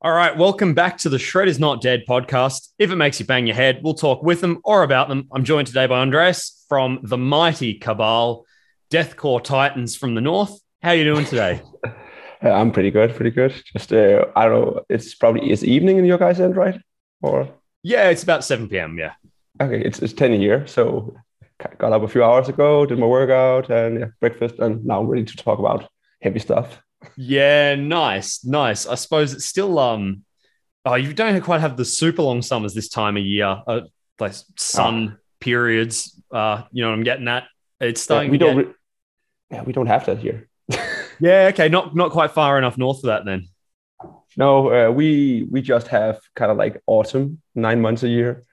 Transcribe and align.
All 0.00 0.12
right, 0.12 0.36
welcome 0.36 0.74
back 0.74 0.96
to 0.98 1.08
the 1.08 1.18
Shred 1.18 1.48
is 1.48 1.58
Not 1.58 1.82
Dead 1.82 2.04
podcast. 2.08 2.68
If 2.78 2.92
it 2.92 2.94
makes 2.94 3.18
you 3.18 3.26
bang 3.26 3.48
your 3.48 3.56
head, 3.56 3.80
we'll 3.82 3.94
talk 3.94 4.22
with 4.22 4.40
them 4.40 4.60
or 4.62 4.84
about 4.84 5.08
them. 5.08 5.26
I'm 5.32 5.42
joined 5.42 5.66
today 5.66 5.86
by 5.86 5.98
Andreas 5.98 6.64
from 6.68 7.00
the 7.02 7.18
mighty 7.18 7.74
Cabal, 7.74 8.46
Deathcore 8.92 9.42
Titans 9.42 9.96
from 9.96 10.14
the 10.14 10.20
North. 10.20 10.56
How 10.84 10.90
are 10.90 10.94
you 10.94 11.02
doing 11.02 11.24
today? 11.24 11.62
I'm 12.42 12.70
pretty 12.70 12.92
good, 12.92 13.16
pretty 13.16 13.32
good. 13.32 13.52
Just 13.72 13.92
uh, 13.92 14.26
I 14.36 14.44
don't 14.44 14.66
know. 14.66 14.84
It's 14.88 15.16
probably 15.16 15.50
it's 15.50 15.64
evening 15.64 15.96
in 15.96 16.04
your 16.04 16.18
guys' 16.18 16.38
end, 16.38 16.54
right? 16.54 16.80
Or 17.20 17.48
yeah, 17.82 18.08
it's 18.08 18.22
about 18.22 18.44
7 18.44 18.68
p.m. 18.68 18.98
Yeah. 18.98 19.14
Okay, 19.60 19.80
it's 19.80 19.98
it's 19.98 20.12
10 20.12 20.32
a 20.32 20.36
year, 20.36 20.64
so 20.68 21.12
got 21.76 21.92
up 21.92 22.02
a 22.02 22.08
few 22.08 22.22
hours 22.22 22.48
ago, 22.48 22.86
did 22.86 23.00
my 23.00 23.06
workout 23.06 23.68
and 23.68 23.98
yeah, 23.98 24.06
breakfast, 24.20 24.60
and 24.60 24.84
now 24.84 25.00
I'm 25.00 25.08
ready 25.08 25.24
to 25.24 25.36
talk 25.36 25.58
about 25.58 25.90
heavy 26.22 26.38
stuff. 26.38 26.80
Yeah, 27.16 27.74
nice, 27.74 28.44
nice. 28.44 28.86
I 28.86 28.94
suppose 28.96 29.32
it's 29.32 29.44
still 29.44 29.78
um, 29.78 30.24
oh, 30.84 30.94
you 30.94 31.12
don't 31.12 31.40
quite 31.42 31.60
have 31.60 31.76
the 31.76 31.84
super 31.84 32.22
long 32.22 32.42
summers 32.42 32.74
this 32.74 32.88
time 32.88 33.16
of 33.16 33.24
year, 33.24 33.62
uh, 33.66 33.80
like 34.18 34.32
sun 34.56 35.16
oh. 35.16 35.20
periods. 35.40 36.20
Uh, 36.30 36.62
you 36.72 36.82
know 36.82 36.90
what 36.90 36.96
I'm 36.96 37.04
getting 37.04 37.28
at? 37.28 37.44
It's 37.80 38.02
starting. 38.02 38.28
Yeah, 38.28 38.32
we 38.32 38.38
don't. 38.38 38.56
Get... 38.56 38.66
Re- 38.66 38.74
yeah, 39.50 39.62
we 39.62 39.72
don't 39.72 39.86
have 39.86 40.06
that 40.06 40.18
here. 40.18 40.48
Yeah, 41.20 41.50
okay, 41.52 41.68
not 41.68 41.96
not 41.96 42.12
quite 42.12 42.30
far 42.30 42.58
enough 42.58 42.78
north 42.78 43.00
for 43.00 43.08
that 43.08 43.24
then. 43.24 43.48
No, 44.36 44.70
uh, 44.72 44.92
we 44.92 45.46
we 45.50 45.62
just 45.62 45.88
have 45.88 46.20
kind 46.36 46.50
of 46.50 46.56
like 46.56 46.80
autumn, 46.86 47.42
nine 47.54 47.80
months 47.80 48.04
a 48.04 48.08
year. 48.08 48.44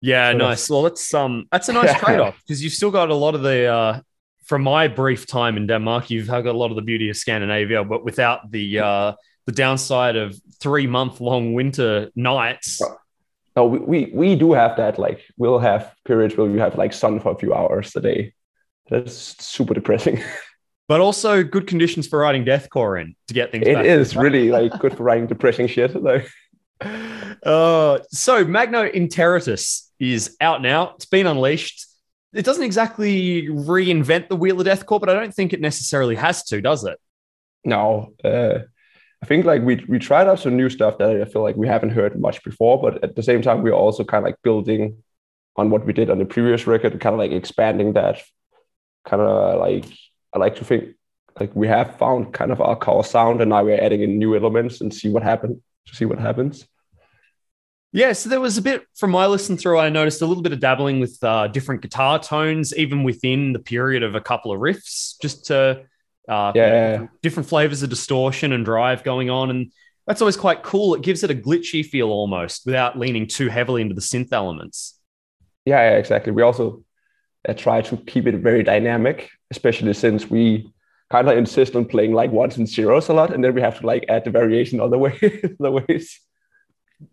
Yeah, 0.00 0.30
so 0.32 0.38
nice. 0.38 0.48
That's... 0.48 0.70
Well, 0.70 0.82
that's 0.82 1.14
um, 1.14 1.48
that's 1.50 1.68
a 1.68 1.72
nice 1.72 1.98
trade 2.00 2.20
off 2.20 2.40
because 2.46 2.62
you've 2.62 2.72
still 2.72 2.90
got 2.90 3.10
a 3.10 3.14
lot 3.14 3.34
of 3.34 3.42
the. 3.42 3.66
Uh, 3.66 4.00
from 4.48 4.62
my 4.62 4.88
brief 4.88 5.26
time 5.26 5.56
in 5.56 5.66
Denmark, 5.66 6.10
you've 6.10 6.26
got 6.26 6.46
a 6.46 6.52
lot 6.52 6.70
of 6.70 6.76
the 6.76 6.82
beauty 6.82 7.10
of 7.10 7.16
Scandinavia, 7.16 7.84
but 7.84 8.04
without 8.04 8.50
the 8.50 8.80
uh, 8.80 9.12
the 9.46 9.52
downside 9.52 10.16
of 10.16 10.38
three 10.60 10.86
month 10.86 11.20
long 11.20 11.52
winter 11.52 12.10
nights. 12.16 12.82
No, 13.54 13.66
we, 13.66 13.78
we 13.78 14.10
we 14.12 14.36
do 14.36 14.52
have 14.52 14.76
that. 14.78 14.98
Like 14.98 15.20
we'll 15.36 15.58
have 15.58 15.94
periods 16.06 16.36
where 16.36 16.50
you 16.50 16.58
have 16.58 16.76
like 16.76 16.92
sun 16.92 17.20
for 17.20 17.32
a 17.32 17.38
few 17.38 17.54
hours 17.54 17.94
a 17.94 18.00
day. 18.00 18.32
That's 18.88 19.44
super 19.44 19.74
depressing. 19.74 20.22
but 20.88 21.00
also 21.00 21.44
good 21.44 21.66
conditions 21.66 22.06
for 22.06 22.18
writing 22.20 22.44
deathcore 22.44 23.00
in 23.00 23.14
to 23.28 23.34
get 23.34 23.52
things. 23.52 23.66
Done. 23.66 23.84
It 23.84 23.86
is 23.86 24.16
really 24.16 24.50
like 24.50 24.78
good 24.78 24.96
for 24.96 25.02
writing 25.02 25.26
depressing 25.26 25.66
shit 25.66 25.92
though. 25.92 26.22
Uh, 27.42 27.98
so 28.10 28.44
Magno 28.44 28.88
Interitus 28.88 29.92
is 30.00 30.36
out 30.40 30.60
now. 30.60 30.94
It's 30.94 31.06
been 31.06 31.26
unleashed. 31.26 31.87
It 32.34 32.44
doesn't 32.44 32.64
exactly 32.64 33.48
reinvent 33.48 34.28
the 34.28 34.36
wheel 34.36 34.60
of 34.60 34.66
deathcore, 34.66 35.00
but 35.00 35.08
I 35.08 35.14
don't 35.14 35.34
think 35.34 35.52
it 35.52 35.60
necessarily 35.60 36.14
has 36.16 36.44
to, 36.44 36.60
does 36.60 36.84
it? 36.84 36.98
No. 37.64 38.12
Uh, 38.22 38.60
I 39.22 39.26
think 39.26 39.44
like 39.44 39.62
we 39.62 39.84
we 39.88 39.98
tried 39.98 40.28
out 40.28 40.38
some 40.38 40.56
new 40.56 40.68
stuff 40.68 40.98
that 40.98 41.20
I 41.20 41.24
feel 41.24 41.42
like 41.42 41.56
we 41.56 41.66
haven't 41.66 41.90
heard 41.90 42.20
much 42.20 42.42
before, 42.44 42.80
but 42.80 43.02
at 43.02 43.16
the 43.16 43.22
same 43.22 43.42
time 43.42 43.62
we're 43.62 43.72
also 43.72 44.04
kind 44.04 44.24
of 44.24 44.26
like 44.26 44.42
building 44.42 45.02
on 45.56 45.70
what 45.70 45.84
we 45.84 45.92
did 45.92 46.10
on 46.10 46.18
the 46.18 46.24
previous 46.24 46.66
record, 46.66 47.00
kind 47.00 47.14
of 47.14 47.18
like 47.18 47.32
expanding 47.32 47.94
that, 47.94 48.22
kind 49.04 49.20
of 49.20 49.58
like 49.58 49.86
I 50.32 50.38
like 50.38 50.56
to 50.56 50.64
think 50.64 50.94
like 51.40 51.54
we 51.54 51.66
have 51.66 51.98
found 51.98 52.32
kind 52.32 52.52
of 52.52 52.60
our 52.60 52.76
core 52.76 53.04
sound 53.04 53.40
and 53.40 53.50
now 53.50 53.64
we're 53.64 53.80
adding 53.80 54.02
in 54.02 54.18
new 54.18 54.36
elements 54.36 54.80
and 54.80 54.94
see 54.94 55.08
what 55.08 55.22
happens 55.22 55.58
to 55.86 55.96
see 55.96 56.04
what 56.04 56.18
happens. 56.18 56.66
Yeah, 57.92 58.12
so 58.12 58.28
there 58.28 58.40
was 58.40 58.58
a 58.58 58.62
bit 58.62 58.82
from 58.96 59.12
my 59.12 59.26
listen 59.26 59.56
through. 59.56 59.78
I 59.78 59.88
noticed 59.88 60.20
a 60.20 60.26
little 60.26 60.42
bit 60.42 60.52
of 60.52 60.60
dabbling 60.60 61.00
with 61.00 61.18
uh, 61.22 61.48
different 61.48 61.80
guitar 61.80 62.18
tones, 62.18 62.76
even 62.76 63.02
within 63.02 63.54
the 63.54 63.58
period 63.58 64.02
of 64.02 64.14
a 64.14 64.20
couple 64.20 64.52
of 64.52 64.60
riffs, 64.60 65.14
just 65.22 65.46
to 65.46 65.84
uh, 66.28 66.52
yeah, 66.54 67.06
different 67.22 67.48
flavors 67.48 67.82
of 67.82 67.88
distortion 67.88 68.52
and 68.52 68.64
drive 68.64 69.04
going 69.04 69.30
on, 69.30 69.48
and 69.48 69.72
that's 70.06 70.20
always 70.20 70.36
quite 70.36 70.62
cool. 70.62 70.94
It 70.94 71.02
gives 71.02 71.24
it 71.24 71.30
a 71.30 71.34
glitchy 71.34 71.84
feel 71.84 72.10
almost, 72.10 72.66
without 72.66 72.98
leaning 72.98 73.26
too 73.26 73.48
heavily 73.48 73.80
into 73.80 73.94
the 73.94 74.02
synth 74.02 74.32
elements. 74.32 74.98
Yeah, 75.64 75.90
yeah 75.90 75.96
exactly. 75.96 76.32
We 76.32 76.42
also 76.42 76.84
uh, 77.48 77.54
try 77.54 77.80
to 77.80 77.96
keep 77.96 78.26
it 78.26 78.34
very 78.36 78.62
dynamic, 78.62 79.30
especially 79.50 79.94
since 79.94 80.28
we 80.28 80.70
kind 81.10 81.26
of 81.26 81.38
insist 81.38 81.74
on 81.74 81.86
playing 81.86 82.12
like 82.12 82.30
ones 82.30 82.58
and 82.58 82.68
zeros 82.68 83.08
a 83.08 83.14
lot, 83.14 83.32
and 83.32 83.42
then 83.42 83.54
we 83.54 83.62
have 83.62 83.78
to 83.80 83.86
like 83.86 84.04
add 84.10 84.26
the 84.26 84.30
variation 84.30 84.78
other 84.78 84.98
way, 84.98 85.18
other 85.60 85.70
ways. 85.70 86.20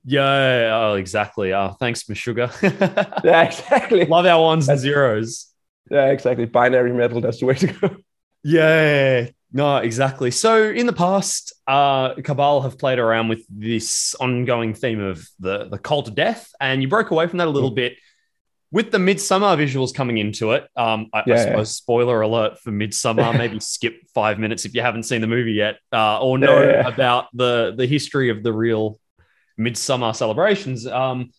Yeah, 0.03 0.71
oh, 0.73 0.95
exactly. 0.95 1.53
Oh, 1.53 1.75
thanks, 1.79 2.03
Meshuggah. 2.03 3.21
yeah, 3.23 3.43
exactly. 3.43 4.05
Love 4.05 4.25
our 4.25 4.41
ones 4.41 4.67
and 4.67 4.79
zeros. 4.79 5.51
Yeah, 5.89 6.07
exactly. 6.07 6.45
Binary 6.45 6.93
metal, 6.93 7.21
that's 7.21 7.39
the 7.39 7.45
way 7.45 7.55
to 7.55 7.67
go. 7.67 7.95
Yeah, 8.43 9.29
no, 9.51 9.77
exactly. 9.77 10.31
So 10.31 10.69
in 10.69 10.85
the 10.85 10.93
past, 10.93 11.53
uh, 11.67 12.15
Cabal 12.15 12.61
have 12.61 12.77
played 12.77 12.99
around 12.99 13.27
with 13.27 13.45
this 13.49 14.15
ongoing 14.15 14.73
theme 14.73 14.99
of 14.99 15.27
the, 15.39 15.65
the 15.65 15.77
cult 15.77 16.07
of 16.07 16.15
death, 16.15 16.51
and 16.59 16.81
you 16.81 16.87
broke 16.87 17.11
away 17.11 17.27
from 17.27 17.37
that 17.39 17.47
a 17.47 17.51
little 17.51 17.71
mm. 17.71 17.75
bit 17.75 17.97
with 18.75 18.91
the 18.91 18.99
midsummer 18.99 19.55
visuals 19.55 19.93
coming 19.93 20.17
into 20.17 20.51
it, 20.51 20.67
um, 20.75 21.09
I, 21.13 21.23
yeah, 21.25 21.35
I 21.35 21.37
suppose 21.37 21.69
yeah. 21.69 21.83
spoiler 21.83 22.19
alert 22.19 22.59
for 22.59 22.71
Midsommar. 22.71 23.33
maybe 23.37 23.59
skip 23.61 24.01
five 24.13 24.37
minutes 24.37 24.65
if 24.65 24.75
you 24.75 24.81
haven't 24.81 25.03
seen 25.03 25.21
the 25.21 25.27
movie 25.27 25.53
yet, 25.53 25.77
uh, 25.93 26.19
or 26.19 26.37
know 26.37 26.61
yeah, 26.61 26.85
about 26.85 27.27
the 27.33 27.73
the 27.77 27.85
history 27.85 28.29
of 28.29 28.43
the 28.43 28.51
real 28.51 28.99
Midsommar 29.59 30.15
celebrations. 30.15 30.87
Um, 30.87 31.31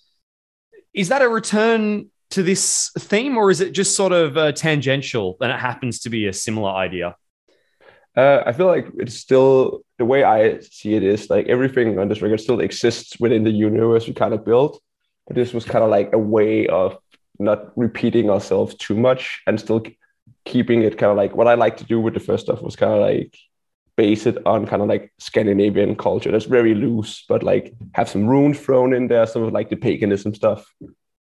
is 0.95 1.09
that 1.09 1.23
a 1.23 1.29
return 1.29 2.11
to 2.31 2.43
this 2.43 2.91
theme, 2.99 3.37
or 3.37 3.51
is 3.51 3.61
it 3.61 3.73
just 3.73 3.95
sort 3.95 4.13
of 4.13 4.37
uh, 4.37 4.53
tangential 4.53 5.37
and 5.41 5.53
it 5.53 5.59
happens 5.59 6.01
to 6.01 6.11
be 6.11 6.27
a 6.27 6.33
similar 6.33 6.71
idea? 6.71 7.17
Uh, 8.17 8.43
I 8.47 8.53
feel 8.53 8.67
like 8.67 8.89
it's 8.99 9.15
still 9.15 9.83
the 9.99 10.05
way 10.07 10.25
I 10.25 10.61
see 10.61 10.95
it 10.95 11.03
is 11.03 11.29
like 11.29 11.49
everything 11.49 11.99
on 11.99 12.09
this 12.09 12.23
record 12.23 12.41
still 12.41 12.61
exists 12.61 13.21
within 13.21 13.45
the 13.45 13.51
universe 13.51 14.07
we 14.07 14.15
kind 14.15 14.33
of 14.33 14.45
built, 14.45 14.81
but 15.27 15.37
this 15.37 15.53
was 15.53 15.65
kind 15.65 15.85
of 15.85 15.91
like 15.91 16.11
a 16.15 16.19
way 16.19 16.67
of 16.67 16.97
not 17.39 17.77
repeating 17.77 18.31
ourselves 18.31 18.75
too 18.77 18.95
much 18.95 19.43
and 19.47 19.61
still 19.61 19.83
keeping 20.47 20.83
it 20.83 20.97
kind 20.97 21.11
of 21.11 21.17
like 21.17 21.37
what 21.37 21.47
I 21.47 21.55
like 21.55 21.77
to 21.79 21.85
do 21.85 22.01
with 22.01 22.15
the 22.15 22.21
first 22.21 22.47
stuff 22.47 22.63
was 22.63 22.77
kind 22.77 22.93
of 22.93 23.01
like 23.01 23.37
base 23.97 24.27
it 24.27 24.39
on 24.47 24.67
kind 24.67 24.83
of 24.83 24.89
like 24.89 25.13
Scandinavian 25.19 25.97
culture. 25.97 26.31
That's 26.31 26.45
very 26.45 26.75
loose, 26.75 27.25
but 27.29 27.43
like 27.43 27.75
have 27.95 28.09
some 28.09 28.27
runes 28.27 28.59
thrown 28.59 28.93
in 28.93 29.09
there, 29.09 29.27
some 29.27 29.43
of 29.43 29.53
like 29.53 29.71
the 29.71 29.77
paganism 29.77 30.35
stuff. 30.35 30.73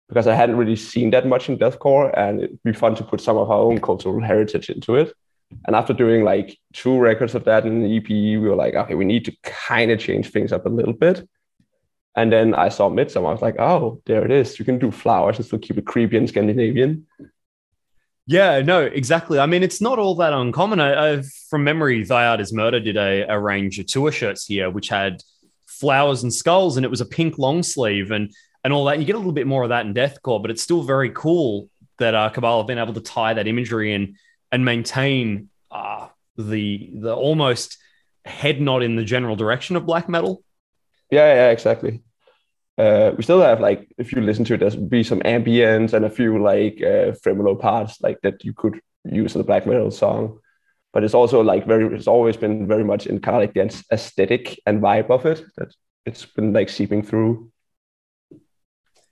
Because 0.07 0.27
I 0.27 0.35
hadn't 0.35 0.57
really 0.57 0.75
seen 0.75 1.11
that 1.11 1.25
much 1.25 1.47
in 1.47 1.57
deathcore, 1.57 2.11
and 2.17 2.41
it'd 2.41 2.63
be 2.63 2.73
fun 2.73 2.95
to 2.95 3.03
put 3.03 3.21
some 3.21 3.37
of 3.37 3.49
our 3.49 3.59
own 3.59 3.79
cultural 3.79 4.19
heritage 4.21 4.69
into 4.69 4.95
it. 4.95 5.13
And 5.65 5.75
after 5.75 5.93
doing 5.93 6.23
like 6.23 6.57
two 6.73 6.97
records 6.99 7.33
of 7.33 7.45
that 7.45 7.65
in 7.65 7.81
the 7.81 7.97
EP, 7.97 8.09
we 8.09 8.37
were 8.37 8.55
like, 8.55 8.73
okay, 8.73 8.95
we 8.95 9.05
need 9.05 9.25
to 9.25 9.35
kind 9.43 9.89
of 9.91 9.99
change 9.99 10.29
things 10.29 10.51
up 10.51 10.65
a 10.65 10.69
little 10.69 10.93
bit. 10.93 11.27
And 12.15 12.31
then 12.31 12.53
I 12.53 12.69
saw 12.69 12.89
Midsommar. 12.89 13.29
I 13.29 13.31
was 13.31 13.41
like, 13.41 13.59
oh, 13.59 14.01
there 14.05 14.25
it 14.25 14.31
is. 14.31 14.59
You 14.59 14.65
can 14.65 14.79
do 14.79 14.91
flowers 14.91 15.37
and 15.37 15.45
still 15.45 15.59
keep 15.59 15.77
it 15.77 15.85
creepy 15.85 16.17
and 16.17 16.27
Scandinavian. 16.27 17.07
Yeah, 18.31 18.61
no, 18.61 18.83
exactly. 18.83 19.39
I 19.39 19.45
mean, 19.45 19.61
it's 19.61 19.81
not 19.81 19.99
all 19.99 20.15
that 20.15 20.31
uncommon. 20.31 20.79
I, 20.79 21.11
I've, 21.11 21.25
from 21.49 21.65
memory, 21.65 22.01
Thy 22.05 22.27
Art 22.27 22.39
is 22.39 22.53
Murder 22.53 22.79
did 22.79 22.95
a, 22.95 23.25
a 23.27 23.37
range 23.37 23.77
of 23.77 23.87
tour 23.87 24.09
shirts 24.09 24.45
here, 24.45 24.69
which 24.69 24.87
had 24.87 25.21
flowers 25.67 26.23
and 26.23 26.33
skulls, 26.33 26.77
and 26.77 26.85
it 26.85 26.89
was 26.89 27.01
a 27.01 27.05
pink 27.05 27.37
long 27.37 27.61
sleeve 27.61 28.11
and 28.11 28.31
and 28.63 28.71
all 28.71 28.85
that. 28.85 28.99
You 28.99 29.05
get 29.05 29.15
a 29.15 29.17
little 29.17 29.33
bit 29.33 29.47
more 29.47 29.63
of 29.63 29.69
that 29.69 29.85
in 29.85 29.93
deathcore, 29.93 30.41
but 30.41 30.49
it's 30.49 30.61
still 30.61 30.81
very 30.81 31.09
cool 31.09 31.69
that 31.97 32.15
uh, 32.15 32.29
Cabal 32.29 32.59
have 32.59 32.67
been 32.67 32.77
able 32.77 32.93
to 32.93 33.01
tie 33.01 33.33
that 33.33 33.47
imagery 33.47 33.93
in 33.93 34.15
and 34.49 34.63
maintain 34.63 35.49
uh, 35.69 36.07
the 36.37 36.89
the 36.93 37.13
almost 37.13 37.79
head 38.23 38.61
nod 38.61 38.81
in 38.81 38.95
the 38.95 39.03
general 39.03 39.35
direction 39.35 39.75
of 39.75 39.85
black 39.85 40.07
metal. 40.07 40.41
Yeah, 41.09 41.33
yeah, 41.33 41.49
exactly. 41.49 42.01
Uh, 42.77 43.11
we 43.15 43.23
still 43.23 43.41
have 43.41 43.59
like 43.59 43.87
if 43.97 44.11
you 44.11 44.21
listen 44.21 44.45
to 44.45 44.53
it, 44.53 44.59
there's 44.59 44.75
be 44.75 45.03
some 45.03 45.19
ambience 45.21 45.93
and 45.93 46.05
a 46.05 46.09
few 46.09 46.41
like 46.41 46.81
uh, 46.81 47.11
tremolo 47.21 47.55
parts 47.55 48.01
like 48.01 48.19
that 48.21 48.43
you 48.43 48.53
could 48.53 48.79
use 49.03 49.35
in 49.35 49.41
a 49.41 49.43
black 49.43 49.65
metal 49.65 49.91
song. 49.91 50.39
But 50.93 51.03
it's 51.03 51.13
also 51.13 51.41
like 51.41 51.67
very 51.67 51.95
it's 51.95 52.07
always 52.07 52.37
been 52.37 52.67
very 52.67 52.83
much 52.83 53.07
in 53.07 53.19
kind 53.19 53.37
of 53.37 53.41
like 53.41 53.53
the 53.53 53.85
aesthetic 53.91 54.59
and 54.65 54.81
vibe 54.81 55.09
of 55.09 55.25
it 55.25 55.43
that 55.57 55.73
it's 56.05 56.25
been 56.25 56.53
like 56.53 56.69
seeping 56.69 57.03
through. 57.03 57.51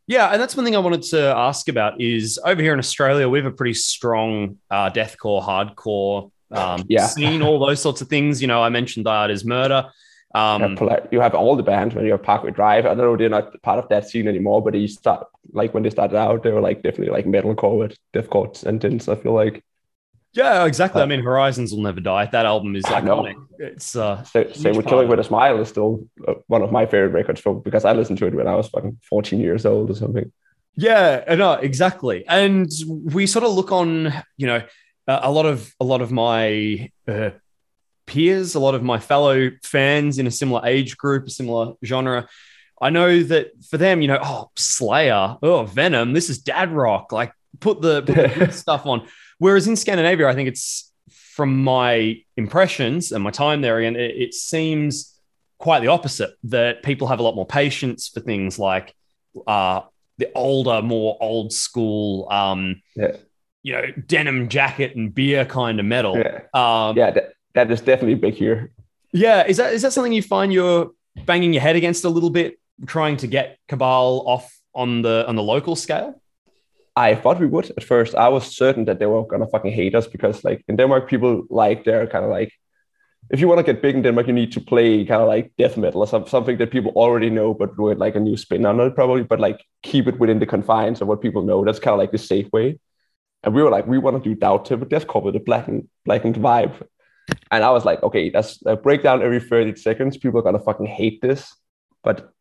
Yeah, 0.07 0.29
and 0.29 0.41
that's 0.41 0.55
one 0.55 0.65
thing 0.65 0.75
I 0.75 0.79
wanted 0.79 1.03
to 1.03 1.21
ask 1.21 1.69
about 1.69 2.01
is 2.01 2.39
over 2.44 2.59
here 2.59 2.73
in 2.73 2.79
Australia, 2.79 3.29
we 3.29 3.38
have 3.38 3.45
a 3.45 3.55
pretty 3.55 3.75
strong 3.75 4.57
uh, 4.71 4.89
deathcore, 4.89 5.44
hardcore 5.44 6.31
um, 6.51 6.83
yeah. 6.89 7.05
scene, 7.05 7.44
all 7.44 7.59
those 7.59 7.79
sorts 7.79 8.01
of 8.01 8.07
things. 8.07 8.41
You 8.41 8.47
know, 8.47 8.63
I 8.63 8.69
mentioned 8.69 9.05
Thy 9.05 9.15
Art 9.15 9.31
is 9.31 9.45
Murder. 9.45 9.91
Um, 10.35 10.77
you 11.11 11.21
have 11.21 11.33
all 11.33 11.55
the 11.55 11.63
bands 11.63 11.95
when 11.95 12.05
you 12.05 12.11
have 12.11 12.21
Parkway 12.21 12.51
Drive. 12.51 12.85
I 12.85 12.89
don't 12.89 12.97
know 12.99 13.17
they're 13.17 13.29
not 13.29 13.59
part 13.63 13.79
of 13.79 13.89
that 13.89 14.07
scene 14.07 14.27
anymore, 14.27 14.63
but 14.63 14.75
he 14.75 14.87
start 14.87 15.27
like 15.51 15.73
when 15.73 15.83
they 15.83 15.89
started 15.89 16.15
out, 16.15 16.43
they 16.43 16.51
were 16.51 16.61
like 16.61 16.83
definitely 16.83 17.11
like 17.11 17.25
metalcore 17.25 17.79
with 17.79 17.97
deathcore 18.13 18.55
things. 18.79 19.07
I 19.07 19.15
feel 19.15 19.33
like. 19.33 19.63
Yeah, 20.33 20.65
exactly. 20.65 21.01
Uh, 21.01 21.05
I 21.05 21.07
mean, 21.07 21.23
Horizons 21.23 21.73
will 21.73 21.81
never 21.81 21.99
die. 21.99 22.27
That 22.27 22.45
album 22.45 22.75
is 22.75 22.83
iconic. 22.83 23.33
It's 23.57 23.95
uh, 23.95 24.23
same, 24.23 24.53
same 24.53 24.77
with 24.77 24.85
Killing 24.85 25.07
with 25.07 25.19
a 25.19 25.23
Smile 25.23 25.59
is 25.59 25.69
still 25.69 26.05
uh, 26.27 26.35
one 26.45 26.61
of 26.61 26.71
my 26.71 26.85
favorite 26.85 27.13
records 27.13 27.41
from 27.41 27.61
because 27.61 27.83
I 27.83 27.93
listened 27.93 28.19
to 28.19 28.27
it 28.27 28.35
when 28.35 28.47
I 28.47 28.53
was 28.53 28.69
fucking 28.69 28.99
14 29.09 29.39
years 29.39 29.65
old 29.65 29.89
or 29.89 29.95
something. 29.95 30.31
Yeah, 30.75 31.23
no, 31.35 31.53
exactly. 31.53 32.25
And 32.27 32.71
we 32.87 33.25
sort 33.25 33.43
of 33.43 33.53
look 33.53 33.71
on, 33.71 34.13
you 34.37 34.45
know, 34.45 34.61
a 35.07 35.31
lot 35.31 35.47
of 35.47 35.73
a 35.79 35.83
lot 35.83 36.01
of 36.01 36.11
my 36.11 36.91
uh, 37.07 37.31
peers, 38.09 38.56
a 38.56 38.59
lot 38.59 38.75
of 38.75 38.83
my 38.83 39.00
fellow 39.00 39.51
fans 39.63 40.17
in 40.19 40.27
a 40.27 40.31
similar 40.31 40.65
age 40.65 40.97
group, 40.97 41.27
a 41.27 41.29
similar 41.29 41.73
genre. 41.85 42.27
I 42.81 42.89
know 42.89 43.21
that 43.23 43.51
for 43.69 43.77
them, 43.77 44.01
you 44.01 44.07
know, 44.07 44.19
oh, 44.21 44.50
Slayer, 44.57 45.38
oh, 45.44 45.63
Venom, 45.63 46.13
this 46.13 46.29
is 46.29 46.39
dad 46.39 46.71
rock. 46.71 47.11
Like, 47.11 47.31
put 47.59 47.81
the, 47.81 48.01
put 48.01 48.15
the 48.47 48.51
stuff 48.63 48.85
on. 48.85 49.07
Whereas 49.38 49.67
in 49.67 49.75
Scandinavia, 49.75 50.27
I 50.27 50.33
think 50.33 50.50
it's 50.50 50.91
from 51.09 51.63
my 51.63 52.21
impressions 52.35 53.11
and 53.11 53.23
my 53.23 53.31
time 53.31 53.61
there, 53.61 53.79
and 53.79 53.95
it, 53.95 54.15
it 54.17 54.33
seems 54.33 55.15
quite 55.57 55.81
the 55.81 55.88
opposite 55.88 56.31
that 56.45 56.83
people 56.83 57.07
have 57.07 57.19
a 57.19 57.23
lot 57.23 57.35
more 57.35 57.45
patience 57.45 58.07
for 58.07 58.21
things 58.21 58.57
like 58.57 58.95
uh, 59.45 59.81
the 60.17 60.31
older, 60.35 60.81
more 60.81 61.17
old 61.21 61.51
school, 61.53 62.27
um, 62.31 62.81
Yeah. 62.95 63.12
you 63.63 63.73
know, 63.73 63.85
denim 64.07 64.47
jacket 64.50 64.95
and 64.95 65.13
beer 65.13 65.45
kind 65.45 65.79
of 65.79 65.85
metal. 65.85 66.17
Yeah. 66.17 66.41
Um, 66.53 66.97
Yeah, 66.97 67.12
that, 67.54 67.72
is 67.72 67.81
definitely 67.81 68.16
big 68.16 68.34
here. 68.34 68.72
yeah, 69.12 69.46
is 69.46 69.57
that 69.57 69.74
is 69.74 69.81
that 69.81 69.94
something 69.94 70.13
you 70.13 70.22
find 70.22 70.54
you're 70.54 70.92
banging 71.25 71.54
your 71.54 71.62
head 71.62 71.75
against 71.75 72.06
a 72.06 72.10
little 72.10 72.30
bit, 72.30 72.60
trying 72.86 73.18
to 73.18 73.28
get 73.28 73.57
Cabal 73.68 74.24
off 74.28 74.56
on 74.74 75.01
the 75.01 75.25
on 75.28 75.36
the 75.36 75.44
local 75.44 75.75
scale? 75.75 76.22
I 76.96 77.16
thought 77.16 77.40
we 77.40 77.48
would 77.48 77.72
at 77.78 77.84
first. 77.84 78.16
I 78.16 78.30
was 78.30 78.56
certain 78.56 78.86
that 78.86 79.00
they 79.00 79.06
were 79.06 79.25
gonna 79.25 79.48
fucking 79.48 79.72
hate 79.72 79.96
us 79.96 80.07
because 80.07 80.44
like 80.44 80.63
in 80.68 80.75
Denmark, 80.75 81.10
people 81.10 81.44
like 81.50 81.84
they're 81.86 82.07
kind 82.07 82.25
of 82.25 82.31
like 82.31 82.51
if 83.30 83.40
you 83.40 83.48
want 83.48 83.60
to 83.60 83.63
get 83.63 83.81
big 83.81 83.96
in 83.96 84.01
Denmark, 84.01 84.28
you 84.28 84.34
need 84.34 84.51
to 84.54 84.62
play 84.62 85.06
kind 85.06 85.22
of 85.22 85.28
like 85.28 85.51
death 85.57 85.78
metal 85.78 86.01
or 86.01 86.07
some, 86.07 86.25
something 86.28 86.57
that 86.57 86.72
people 86.72 86.92
already 86.96 87.30
know, 87.30 87.54
but 87.54 87.78
with 87.78 88.00
like 88.00 88.16
a 88.16 88.19
new 88.19 88.36
spin 88.36 88.66
on 88.66 88.80
it, 88.80 88.96
probably, 88.96 89.24
but 89.24 89.40
like 89.40 89.63
keep 89.84 90.07
it 90.07 90.19
within 90.19 90.40
the 90.40 90.48
confines 90.48 91.01
of 91.01 91.07
what 91.07 91.22
people 91.22 91.44
know. 91.44 91.63
That's 91.63 91.80
kind 91.80 91.94
of 91.94 92.00
like 92.00 92.12
the 92.12 92.18
safe 92.18 92.48
way. 92.51 92.80
And 93.44 93.54
we 93.54 93.62
were 93.62 93.69
like, 93.69 93.88
we 93.88 94.00
want 94.00 94.22
to 94.22 94.30
do 94.30 94.36
Doubt 94.36 94.66
Tip 94.66 94.80
Deathcore 94.81 95.24
with 95.24 95.36
a 95.36 95.40
blackened, 95.40 95.88
blackened 96.06 96.36
vibe. 96.38 96.74
And 97.51 97.63
I 97.63 97.71
was 97.71 97.85
like, 97.85 98.01
okay, 98.03 98.29
that's 98.29 98.59
a 98.65 98.75
breakdown 98.75 99.21
every 99.21 99.39
30 99.39 99.75
seconds. 99.75 100.17
People 100.17 100.39
are 100.39 100.43
gonna 100.43 100.59
fucking 100.59 100.85
hate 100.85 101.21
this. 101.21 101.55
But 102.03 102.31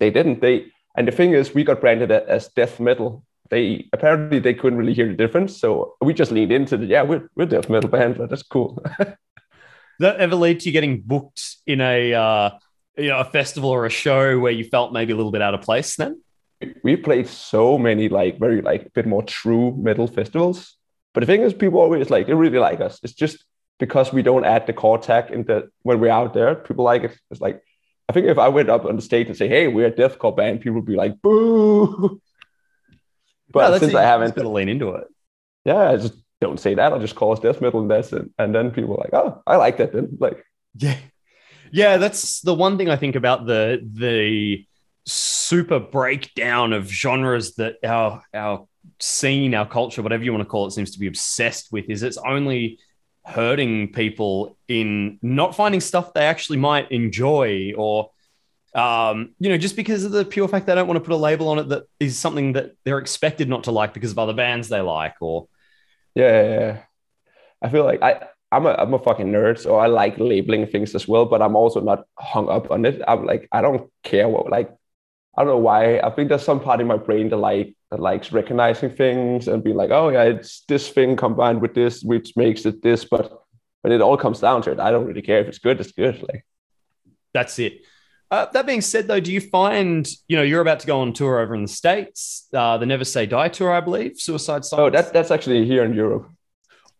they 0.00 0.10
didn't. 0.10 0.40
They 0.40 0.66
and 0.96 1.08
the 1.08 1.12
thing 1.12 1.32
is, 1.32 1.54
we 1.54 1.64
got 1.64 1.80
branded 1.80 2.10
as 2.10 2.48
death 2.48 2.78
metal. 2.78 3.24
They 3.50 3.88
apparently 3.92 4.38
they 4.38 4.54
couldn't 4.54 4.78
really 4.78 4.94
hear 4.94 5.08
the 5.08 5.14
difference. 5.14 5.58
So 5.58 5.94
we 6.00 6.14
just 6.14 6.32
leaned 6.32 6.52
into 6.52 6.76
the 6.76 6.86
yeah, 6.86 7.02
we're 7.02 7.28
we're 7.34 7.46
death 7.46 7.68
metal 7.68 7.90
band, 7.90 8.18
but 8.18 8.30
that's 8.30 8.42
cool. 8.42 8.82
that 9.98 10.16
ever 10.16 10.34
lead 10.34 10.60
to 10.60 10.66
you 10.66 10.72
getting 10.72 11.00
booked 11.00 11.56
in 11.66 11.80
a 11.80 12.14
uh, 12.14 12.50
you 12.96 13.08
know 13.08 13.20
a 13.20 13.24
festival 13.24 13.70
or 13.70 13.86
a 13.86 13.90
show 13.90 14.38
where 14.38 14.52
you 14.52 14.64
felt 14.64 14.92
maybe 14.92 15.12
a 15.12 15.16
little 15.16 15.32
bit 15.32 15.42
out 15.42 15.54
of 15.54 15.62
place? 15.62 15.96
Then 15.96 16.22
we 16.82 16.96
played 16.96 17.28
so 17.28 17.76
many 17.76 18.08
like 18.08 18.38
very 18.38 18.62
like 18.62 18.86
a 18.86 18.90
bit 18.90 19.06
more 19.06 19.22
true 19.22 19.76
metal 19.76 20.06
festivals. 20.06 20.76
But 21.12 21.20
the 21.20 21.26
thing 21.26 21.42
is, 21.42 21.54
people 21.54 21.80
always 21.80 22.10
like 22.10 22.26
they 22.26 22.34
really 22.34 22.58
like 22.58 22.80
us. 22.80 22.98
It's 23.02 23.12
just 23.12 23.44
because 23.78 24.12
we 24.12 24.22
don't 24.22 24.44
add 24.44 24.66
the 24.66 24.72
core 24.72 24.98
tag 24.98 25.30
in 25.30 25.44
the 25.44 25.70
when 25.82 26.00
we're 26.00 26.10
out 26.10 26.34
there. 26.34 26.54
People 26.54 26.84
like 26.84 27.04
it. 27.04 27.18
It's 27.30 27.40
like 27.40 27.62
I 28.08 28.12
think 28.12 28.26
if 28.26 28.38
I 28.38 28.48
went 28.48 28.68
up 28.70 28.84
on 28.84 28.96
the 28.96 29.02
stage 29.02 29.28
and 29.28 29.36
say, 29.36 29.48
"Hey, 29.48 29.68
we're 29.68 29.86
a 29.88 29.92
deathcore 29.92 30.36
band," 30.36 30.60
people 30.60 30.76
would 30.76 30.86
be 30.86 30.96
like, 30.96 31.20
"Boo!" 31.22 32.20
But 33.50 33.70
No, 33.70 33.78
since 33.78 33.94
I 33.94 34.02
haven't, 34.02 34.34
to 34.36 34.48
lean 34.48 34.68
into 34.68 34.90
it. 34.90 35.06
yeah, 35.64 35.90
I 35.90 35.96
just 35.96 36.14
don't 36.40 36.58
say 36.58 36.74
that. 36.74 36.92
I'll 36.92 36.98
just 37.00 37.14
call 37.14 37.32
us 37.32 37.38
death 37.38 37.60
metal, 37.60 37.80
and 37.80 37.90
that's 37.90 38.12
it. 38.12 38.28
And 38.38 38.54
then 38.54 38.70
people 38.72 38.94
are 38.94 39.04
like, 39.04 39.14
"Oh, 39.14 39.42
I 39.46 39.56
like 39.56 39.76
that." 39.78 39.92
Then 39.92 40.16
like, 40.20 40.44
Yeah. 40.74 40.96
Yeah, 41.70 41.96
that's 41.96 42.40
the 42.40 42.54
one 42.54 42.78
thing 42.78 42.88
I 42.90 42.96
think 42.96 43.16
about 43.16 43.46
the 43.46 43.80
the 43.92 44.66
super 45.06 45.80
breakdown 45.80 46.72
of 46.72 46.88
genres 46.88 47.54
that 47.56 47.76
our 47.84 48.22
our 48.32 48.66
scene, 49.00 49.54
our 49.54 49.66
culture, 49.68 50.02
whatever 50.02 50.24
you 50.24 50.32
want 50.32 50.42
to 50.42 50.48
call 50.48 50.66
it, 50.66 50.72
seems 50.72 50.92
to 50.92 50.98
be 50.98 51.06
obsessed 51.06 51.72
with 51.72 51.86
is 51.88 52.02
it's 52.02 52.18
only 52.18 52.78
hurting 53.24 53.92
people 53.92 54.56
in 54.68 55.18
not 55.22 55.56
finding 55.56 55.80
stuff 55.80 56.12
they 56.12 56.26
actually 56.26 56.58
might 56.58 56.90
enjoy 56.90 57.72
or 57.76 58.10
um, 58.74 59.34
you 59.38 59.48
know, 59.50 59.56
just 59.56 59.76
because 59.76 60.04
of 60.04 60.10
the 60.10 60.24
pure 60.24 60.48
fact 60.48 60.66
they 60.66 60.74
don't 60.74 60.88
want 60.88 60.96
to 60.96 61.04
put 61.04 61.14
a 61.14 61.16
label 61.16 61.48
on 61.48 61.60
it 61.60 61.68
that 61.68 61.84
is 62.00 62.18
something 62.18 62.54
that 62.54 62.72
they're 62.84 62.98
expected 62.98 63.48
not 63.48 63.64
to 63.64 63.70
like 63.70 63.94
because 63.94 64.10
of 64.10 64.18
other 64.18 64.34
bands 64.34 64.68
they 64.68 64.80
like 64.80 65.14
or 65.20 65.48
yeah, 66.14 66.42
yeah, 66.42 66.58
yeah. 66.60 66.82
I 67.62 67.68
feel 67.68 67.84
like 67.84 68.02
I. 68.02 68.28
I'm 68.52 68.66
a, 68.66 68.70
I'm 68.70 68.94
a 68.94 69.00
fucking 69.00 69.32
nerd, 69.32 69.58
so 69.58 69.74
I 69.74 69.88
like 69.88 70.16
labeling 70.16 70.68
things 70.68 70.94
as 70.94 71.08
well, 71.08 71.24
but 71.24 71.42
I'm 71.42 71.56
also 71.56 71.80
not 71.80 72.04
hung 72.16 72.48
up 72.48 72.70
on 72.70 72.84
it. 72.84 73.02
I'm 73.08 73.26
like, 73.26 73.48
I 73.50 73.60
don't 73.60 73.90
care 74.04 74.28
what, 74.28 74.48
like, 74.48 74.70
I 75.36 75.42
don't 75.42 75.54
know 75.54 75.58
why. 75.58 75.98
I 75.98 76.10
think 76.10 76.28
there's 76.28 76.44
some 76.44 76.60
part 76.60 76.80
in 76.80 76.86
my 76.86 76.96
brain 76.96 77.30
that 77.30 77.36
like 77.38 77.74
that 77.94 78.02
likes 78.02 78.32
recognizing 78.32 78.90
things 78.90 79.46
and 79.46 79.62
being 79.62 79.76
like, 79.76 79.90
oh 79.90 80.08
yeah, 80.08 80.24
it's 80.24 80.64
this 80.66 80.88
thing 80.88 81.14
combined 81.14 81.62
with 81.62 81.74
this, 81.74 82.02
which 82.02 82.36
makes 82.36 82.66
it 82.66 82.82
this. 82.82 83.04
But 83.04 83.40
when 83.82 83.92
it 83.92 84.00
all 84.00 84.16
comes 84.16 84.40
down 84.40 84.62
to 84.62 84.72
it, 84.72 84.80
I 84.80 84.90
don't 84.90 85.06
really 85.06 85.22
care 85.22 85.38
if 85.38 85.46
it's 85.46 85.58
good. 85.60 85.80
It's 85.80 85.92
good. 85.92 86.20
Like, 86.20 86.44
That's 87.32 87.56
it. 87.60 87.82
Uh, 88.32 88.46
that 88.52 88.66
being 88.66 88.80
said, 88.80 89.06
though, 89.06 89.20
do 89.20 89.32
you 89.32 89.40
find 89.40 90.08
you 90.26 90.36
know 90.36 90.42
you're 90.42 90.60
about 90.60 90.80
to 90.80 90.88
go 90.88 91.00
on 91.02 91.12
tour 91.12 91.38
over 91.38 91.54
in 91.54 91.62
the 91.62 91.68
states, 91.68 92.48
uh, 92.52 92.76
the 92.78 92.86
Never 92.86 93.04
Say 93.04 93.26
Die 93.26 93.48
tour, 93.50 93.72
I 93.72 93.80
believe, 93.80 94.18
Suicide 94.18 94.64
Silence? 94.64 94.74
oh, 94.74 94.90
that 94.90 95.12
that's 95.12 95.30
actually 95.30 95.64
here 95.64 95.84
in 95.84 95.94
Europe. 95.94 96.28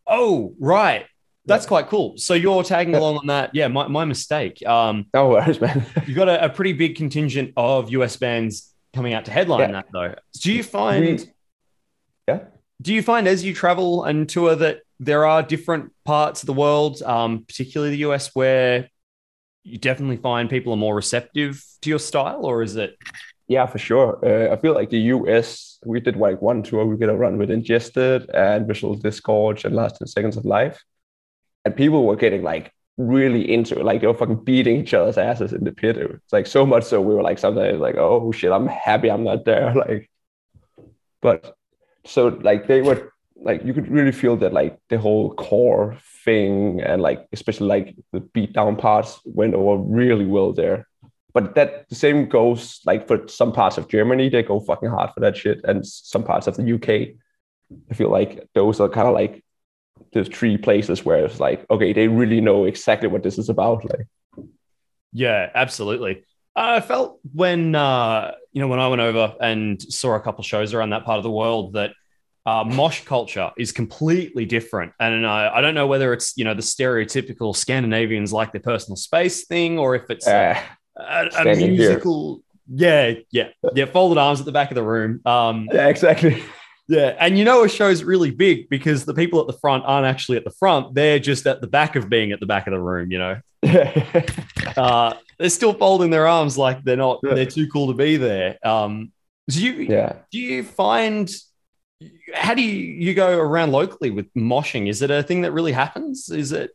oh, 0.07 0.55
right. 0.61 1.07
That's 1.47 1.67
quite 1.67 1.89
cool. 1.89 2.17
So 2.17 2.33
you're 2.33 2.63
tagging 2.63 2.95
along 2.95 3.19
on 3.19 3.27
that. 3.27 3.51
Yeah, 3.53 3.69
my, 3.69 3.87
my 3.87 4.07
mistake. 4.07 4.67
Um, 4.67 5.07
No 5.13 5.29
worries, 5.29 5.61
man. 5.61 5.85
you've 6.07 6.17
got 6.17 6.31
a, 6.31 6.47
a 6.47 6.49
pretty 6.49 6.73
big 6.73 6.97
contingent 6.97 7.53
of 7.55 7.91
US 7.91 8.17
bands 8.17 8.74
coming 8.95 9.13
out 9.15 9.25
to 9.27 9.31
headline 9.31 9.61
Yeah. 9.61 9.73
that, 9.73 9.87
though. 9.93 10.15
Do 10.41 10.53
you 10.53 10.63
find 10.63 11.05
We- 11.21 11.27
yeah. 12.29 12.41
do 12.81 12.95
you 12.95 13.03
find 13.03 13.27
as 13.29 13.45
you 13.45 13.55
travel 13.55 14.05
and 14.05 14.29
tour 14.29 14.55
that 14.55 14.81
there 15.01 15.27
are 15.27 15.43
different 15.43 15.93
parts 16.05 16.43
of 16.43 16.47
the 16.47 16.53
world, 16.53 17.03
um, 17.03 17.45
particularly 17.47 17.91
the 17.93 17.99
US, 18.09 18.35
where 18.35 18.89
you 19.65 19.79
definitely 19.79 20.19
find 20.19 20.49
people 20.49 20.73
are 20.73 20.77
more 20.77 20.95
receptive 20.95 21.63
to 21.83 21.91
your 21.91 21.99
style, 21.99 22.45
or 22.47 22.63
is 22.63 22.77
it? 22.77 22.97
Yeah, 23.49 23.67
for 23.67 23.79
sure. 23.79 24.19
Uh, 24.25 24.53
I 24.53 24.57
feel 24.57 24.73
like 24.75 24.91
the 24.91 25.01
US, 25.17 25.79
we 25.85 26.01
did 26.01 26.17
like 26.17 26.41
one 26.41 26.63
tour, 26.63 26.85
we 26.87 26.97
did 26.97 27.09
a 27.11 27.15
run 27.17 27.37
with 27.39 27.51
Ingested 27.51 28.31
and 28.31 28.67
Visceral 28.67 28.97
Disgorge 28.97 29.65
and 29.65 29.75
Last 29.75 29.99
10 29.99 30.07
Seconds 30.09 30.37
of 30.37 30.45
Life. 30.45 30.83
And 31.65 31.75
people 31.77 32.05
were 32.05 32.17
getting 32.17 32.43
like 32.43 32.73
really 32.97 33.53
into 33.53 33.79
it. 33.79 33.85
Like 33.85 34.01
they 34.01 34.07
were 34.07 34.15
fucking 34.15 34.45
beating 34.45 34.81
each 34.81 34.95
other's 34.95 35.19
asses 35.19 35.53
in 35.53 35.65
the 35.65 35.73
pit. 35.73 35.97
It's 35.97 36.33
like 36.33 36.47
so 36.47 36.65
much 36.65 36.85
so 36.85 37.01
we 37.01 37.15
were 37.15 37.23
like 37.23 37.39
sometimes 37.39 37.81
like, 37.81 37.97
oh 37.97 38.33
shit, 38.33 38.53
I'm 38.53 38.67
happy 38.67 39.11
I'm 39.11 39.25
not 39.25 39.45
there. 39.45 39.75
Like, 39.87 40.11
but 41.21 41.57
so 42.05 42.29
like 42.29 42.67
they 42.67 42.83
were 42.83 43.13
like 43.37 43.65
you 43.65 43.73
could 43.73 43.91
really 43.91 44.13
feel 44.13 44.37
that 44.37 44.53
like 44.53 44.79
the 44.91 44.99
whole 44.99 45.35
core 45.35 45.97
thing 46.25 46.81
and 46.83 47.01
like 47.01 47.27
especially 47.33 47.67
like 47.67 47.97
the 48.13 48.21
beat 48.21 48.53
down 48.53 48.77
parts 48.77 49.21
went 49.25 49.55
over 49.55 49.83
really 49.83 50.27
well 50.27 50.53
there 50.53 50.87
but 51.35 51.57
that 51.57 51.89
the 51.89 51.97
same 51.97 52.29
goes 52.29 52.81
like 52.87 53.09
for 53.09 53.27
some 53.27 53.53
parts 53.53 53.77
of 53.77 53.89
Germany, 53.89 54.29
they 54.29 54.45
go 54.45 54.61
fucking 54.61 54.89
hard 54.89 55.11
for 55.13 55.21
that 55.21 55.37
shit, 55.37 55.61
and 55.65 55.85
some 55.85 56.23
parts 56.23 56.47
of 56.47 56.57
the 56.57 56.75
UK. 56.75 57.17
I 57.91 57.95
feel 57.95 58.09
like 58.09 58.49
those 58.55 58.79
are 58.79 58.89
kind 58.89 59.09
of 59.09 59.15
like 59.15 59.45
the 60.13 60.25
three 60.25 60.57
places 60.57 61.05
where 61.05 61.25
it's 61.25 61.41
like, 61.41 61.65
okay, 61.71 61.93
they 61.93 62.09
really 62.09 62.41
know 62.41 62.65
exactly 62.65 63.09
what 63.09 63.23
this 63.23 63.39
is 63.39 63.49
about. 63.49 63.85
Like, 63.85 64.07
Yeah, 65.13 65.51
absolutely. 65.55 66.25
I 66.57 66.81
felt 66.81 67.19
when 67.33 67.75
uh, 67.75 68.33
you 68.53 68.61
know 68.61 68.69
when 68.69 68.79
I 68.79 68.89
went 68.89 69.03
over 69.03 69.35
and 69.41 69.81
saw 69.83 70.15
a 70.15 70.21
couple 70.21 70.45
shows 70.45 70.73
around 70.73 70.91
that 70.91 71.05
part 71.05 71.19
of 71.19 71.25
the 71.25 71.31
world 71.31 71.73
that 71.73 71.93
uh, 72.47 72.63
mosh 72.65 73.03
culture 73.05 73.51
is 73.59 73.73
completely 73.73 74.45
different, 74.45 74.93
and 75.01 75.27
I, 75.27 75.57
I 75.57 75.61
don't 75.61 75.75
know 75.75 75.87
whether 75.87 76.13
it's 76.13 76.37
you 76.37 76.45
know 76.45 76.55
the 76.55 76.63
stereotypical 76.63 77.57
Scandinavians 77.57 78.33
like 78.33 78.53
their 78.53 78.61
personal 78.61 78.97
space 78.97 79.47
thing, 79.47 79.79
or 79.79 79.97
if 79.97 80.11
it's 80.11 80.27
a, 80.29 80.57
uh, 80.97 81.03
a, 81.03 81.27
a 81.27 81.33
standing 81.33 81.75
here. 81.75 81.89
musical. 81.89 82.43
Yeah, 82.73 83.15
yeah, 83.31 83.49
yeah. 83.75 83.85
Folded 83.87 84.19
arms 84.19 84.41
at 84.41 84.47
the 84.47 84.53
back 84.53 84.71
of 84.71 84.75
the 84.77 84.83
room. 84.83 85.21
Um, 85.27 85.69
yeah, 85.73 85.89
exactly. 85.89 86.43
yeah, 86.89 87.17
and 87.19 87.39
you 87.39 87.45
know 87.45 87.65
a 87.65 87.69
show's 87.69 88.03
really 88.03 88.31
big 88.31 88.69
because 88.69 89.05
the 89.05 89.15
people 89.15 89.41
at 89.41 89.47
the 89.47 89.59
front 89.59 89.85
aren't 89.87 90.07
actually 90.07 90.37
at 90.37 90.45
the 90.45 90.51
front; 90.51 90.95
they're 90.95 91.19
just 91.19 91.47
at 91.47 91.61
the 91.61 91.67
back 91.67 91.97
of 91.97 92.09
being 92.09 92.33
at 92.33 92.41
the 92.41 92.47
back 92.47 92.67
of 92.67 92.73
the 92.73 92.81
room. 92.81 93.11
You 93.11 93.19
know, 93.19 93.41
uh, 94.77 95.15
they're 95.39 95.49
still 95.51 95.73
folding 95.75 96.11
their 96.11 96.27
arms 96.27 96.59
like 96.59 96.85
they're 96.85 96.97
not 96.97 97.21
Yeah. 97.23 97.35
they're 97.35 97.47
too 97.47 97.69
cool 97.69 97.89
to 97.89 97.95
be 97.95 98.17
there. 98.17 98.59
Um, 98.67 99.13
do 99.49 99.65
you 99.65 99.73
yeah. 99.73 100.17
do 100.31 100.39
you 100.39 100.63
find 100.63 101.31
how 102.35 102.55
do 102.55 102.63
you 102.63 102.77
you 103.07 103.15
go 103.15 103.39
around 103.39 103.73
locally 103.73 104.11
with 104.11 104.33
moshing? 104.35 104.89
Is 104.89 105.03
it 105.03 105.11
a 105.11 105.23
thing 105.23 105.43
that 105.43 105.53
really 105.53 105.73
happens? 105.73 106.29
Is 106.29 106.53
it 106.53 106.71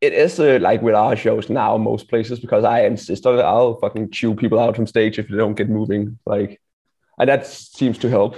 It 0.00 0.12
is 0.12 0.38
uh, 0.40 0.58
like 0.60 0.82
with 0.82 0.94
our 0.94 1.16
shows 1.16 1.48
now, 1.48 1.76
most 1.78 2.08
places, 2.08 2.40
because 2.40 2.64
I 2.64 2.80
insist 2.86 3.26
on 3.26 3.38
it. 3.38 3.42
I'll 3.42 3.78
fucking 3.78 4.10
chew 4.10 4.34
people 4.34 4.58
out 4.58 4.76
from 4.76 4.86
stage 4.86 5.18
if 5.18 5.28
they 5.28 5.36
don't 5.36 5.54
get 5.56 5.68
moving. 5.70 6.18
Like, 6.26 6.60
and 7.18 7.28
that 7.28 7.46
seems 7.46 7.98
to 7.98 8.10
help. 8.10 8.36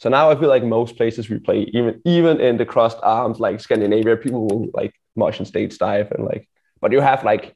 So 0.00 0.08
now 0.08 0.30
I 0.30 0.34
feel 0.34 0.48
like 0.48 0.64
most 0.64 0.96
places 0.96 1.28
we 1.28 1.38
play, 1.38 1.68
even 1.74 2.00
even 2.06 2.40
in 2.40 2.56
the 2.56 2.64
crossed 2.64 2.98
arms, 3.02 3.38
like 3.38 3.60
Scandinavia, 3.60 4.16
people 4.16 4.46
will 4.46 4.68
like 4.72 4.94
mosh 5.14 5.38
and 5.38 5.46
stage 5.46 5.76
dive 5.76 6.10
and 6.12 6.24
like, 6.24 6.48
but 6.80 6.90
you 6.90 7.00
have 7.00 7.22
like, 7.22 7.54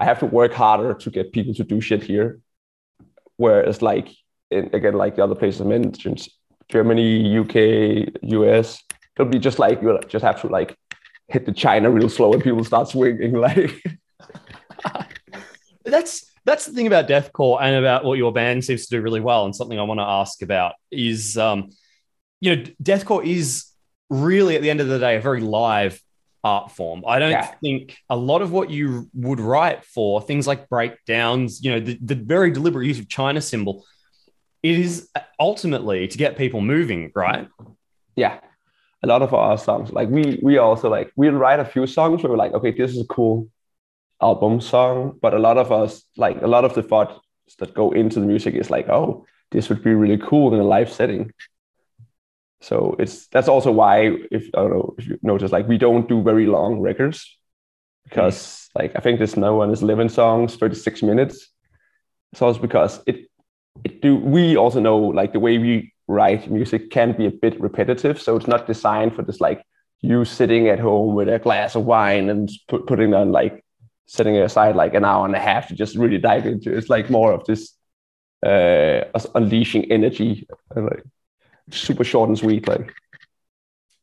I 0.00 0.06
have 0.06 0.18
to 0.20 0.26
work 0.26 0.54
harder 0.54 0.94
to 0.94 1.10
get 1.10 1.32
people 1.32 1.52
to 1.54 1.64
do 1.64 1.82
shit 1.82 2.02
here. 2.02 2.40
Whereas 3.36 3.82
like, 3.82 4.08
in, 4.50 4.70
again, 4.72 4.94
like 4.94 5.16
the 5.16 5.24
other 5.24 5.34
places 5.34 5.60
I 5.60 5.64
mentioned, 5.64 6.26
Germany, 6.70 7.38
UK, 7.38 8.14
US, 8.22 8.82
it'll 9.14 9.30
be 9.30 9.38
just 9.38 9.58
like 9.58 9.82
you 9.82 10.00
just 10.08 10.24
have 10.24 10.40
to 10.40 10.46
like 10.48 10.74
hit 11.28 11.44
the 11.44 11.52
China 11.52 11.90
real 11.90 12.08
slow 12.08 12.32
and 12.32 12.42
people 12.42 12.64
start 12.64 12.88
swinging. 12.88 13.32
Like 13.44 13.84
that's 15.84 16.33
that's 16.44 16.66
the 16.66 16.72
thing 16.72 16.86
about 16.86 17.08
deathcore 17.08 17.58
and 17.60 17.76
about 17.76 18.04
what 18.04 18.18
your 18.18 18.32
band 18.32 18.64
seems 18.64 18.86
to 18.86 18.96
do 18.96 19.02
really 19.02 19.20
well, 19.20 19.44
and 19.44 19.56
something 19.56 19.78
I 19.78 19.82
want 19.82 20.00
to 20.00 20.04
ask 20.04 20.42
about 20.42 20.74
is, 20.90 21.38
um, 21.38 21.70
you 22.40 22.54
know, 22.54 22.62
deathcore 22.82 23.24
is 23.24 23.66
really 24.10 24.56
at 24.56 24.62
the 24.62 24.70
end 24.70 24.80
of 24.80 24.88
the 24.88 24.98
day 24.98 25.16
a 25.16 25.20
very 25.20 25.40
live 25.40 26.00
art 26.42 26.70
form. 26.70 27.02
I 27.06 27.18
don't 27.18 27.30
yeah. 27.30 27.54
think 27.62 27.96
a 28.10 28.16
lot 28.16 28.42
of 28.42 28.52
what 28.52 28.68
you 28.68 29.08
would 29.14 29.40
write 29.40 29.84
for 29.84 30.20
things 30.20 30.46
like 30.46 30.68
breakdowns, 30.68 31.64
you 31.64 31.72
know, 31.72 31.80
the, 31.80 31.98
the 32.02 32.14
very 32.14 32.50
deliberate 32.50 32.86
use 32.86 32.98
of 32.98 33.08
China 33.08 33.40
cymbal, 33.40 33.86
it 34.62 34.78
is 34.78 35.08
ultimately 35.40 36.06
to 36.06 36.18
get 36.18 36.36
people 36.36 36.60
moving, 36.60 37.10
right? 37.14 37.48
Yeah. 38.14 38.40
A 39.02 39.06
lot 39.06 39.22
of 39.22 39.32
our 39.32 39.56
songs, 39.58 39.92
like 39.92 40.08
we 40.08 40.38
we 40.42 40.58
also 40.58 40.88
like 40.90 41.12
we'll 41.16 41.32
write 41.32 41.60
a 41.60 41.64
few 41.64 41.86
songs 41.86 42.22
where 42.22 42.30
we're 42.30 42.38
like, 42.38 42.52
okay, 42.52 42.70
this 42.70 42.96
is 42.96 43.06
cool 43.08 43.48
album 44.28 44.60
song, 44.60 45.18
but 45.20 45.34
a 45.34 45.38
lot 45.38 45.58
of 45.58 45.70
us 45.70 46.02
like 46.16 46.40
a 46.42 46.46
lot 46.46 46.64
of 46.64 46.74
the 46.74 46.82
thoughts 46.82 47.20
that 47.58 47.74
go 47.74 47.92
into 47.92 48.20
the 48.20 48.26
music 48.26 48.54
is 48.54 48.70
like, 48.70 48.88
oh, 48.88 49.26
this 49.50 49.68
would 49.68 49.82
be 49.84 49.94
really 49.94 50.18
cool 50.18 50.54
in 50.54 50.60
a 50.60 50.64
live 50.64 50.90
setting. 50.90 51.30
So 52.60 52.96
it's 52.98 53.28
that's 53.28 53.48
also 53.48 53.70
why 53.70 54.16
if 54.30 54.44
I 54.54 54.60
don't 54.60 54.70
know 54.70 54.94
if 54.98 55.06
you 55.06 55.18
notice 55.22 55.52
like 55.52 55.68
we 55.68 55.78
don't 55.78 56.08
do 56.08 56.22
very 56.22 56.46
long 56.46 56.80
records 56.80 57.18
because 58.04 58.36
mm. 58.36 58.80
like 58.80 58.92
I 58.96 59.00
think 59.00 59.18
this 59.18 59.36
no 59.36 59.54
one 59.54 59.70
is 59.70 59.82
living 59.82 60.08
songs 60.08 60.56
36 60.56 61.02
minutes. 61.02 61.36
so 62.34 62.48
It's 62.48 62.58
because 62.58 63.02
it 63.06 63.28
it 63.84 64.00
do 64.00 64.16
we 64.16 64.56
also 64.56 64.80
know 64.80 64.98
like 64.98 65.32
the 65.32 65.40
way 65.40 65.58
we 65.58 65.92
write 66.08 66.50
music 66.50 66.90
can 66.90 67.12
be 67.12 67.26
a 67.26 67.30
bit 67.30 67.60
repetitive. 67.60 68.20
So 68.20 68.36
it's 68.36 68.48
not 68.54 68.66
designed 68.66 69.14
for 69.14 69.22
this 69.22 69.40
like 69.40 69.60
you 70.00 70.24
sitting 70.24 70.68
at 70.68 70.78
home 70.78 71.14
with 71.14 71.28
a 71.28 71.38
glass 71.38 71.74
of 71.74 71.84
wine 71.84 72.28
and 72.28 72.50
put, 72.68 72.86
putting 72.86 73.14
on 73.14 73.32
like 73.32 73.64
setting 74.06 74.36
aside 74.36 74.76
like 74.76 74.94
an 74.94 75.04
hour 75.04 75.26
and 75.26 75.34
a 75.34 75.40
half 75.40 75.68
to 75.68 75.74
just 75.74 75.96
really 75.96 76.18
dive 76.18 76.46
into 76.46 76.72
it. 76.72 76.78
It's 76.78 76.88
like 76.88 77.10
more 77.10 77.32
of 77.32 77.44
this 77.44 77.72
uh 78.44 79.04
unleashing 79.34 79.90
energy 79.90 80.46
like 80.76 81.02
super 81.70 82.04
short 82.04 82.28
and 82.28 82.36
sweet 82.36 82.68
like 82.68 82.92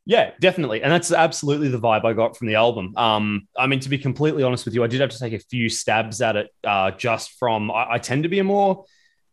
yeah, 0.05 0.31
definitely. 0.41 0.81
And 0.81 0.91
that's 0.91 1.11
absolutely 1.11 1.67
the 1.67 1.79
vibe 1.79 2.05
I 2.05 2.13
got 2.13 2.35
from 2.35 2.47
the 2.47 2.55
album. 2.55 2.97
Um, 2.97 3.47
I 3.55 3.67
mean, 3.67 3.79
to 3.81 3.89
be 3.89 3.99
completely 3.99 4.41
honest 4.41 4.65
with 4.65 4.73
you, 4.73 4.83
I 4.83 4.87
did 4.87 4.99
have 4.99 5.11
to 5.11 5.19
take 5.19 5.33
a 5.33 5.39
few 5.39 5.69
stabs 5.69 6.21
at 6.21 6.35
it 6.35 6.49
uh, 6.63 6.91
just 6.91 7.33
from, 7.37 7.69
I, 7.69 7.93
I 7.93 7.97
tend 7.99 8.23
to 8.23 8.29
be 8.29 8.39
a 8.39 8.43
more 8.43 8.85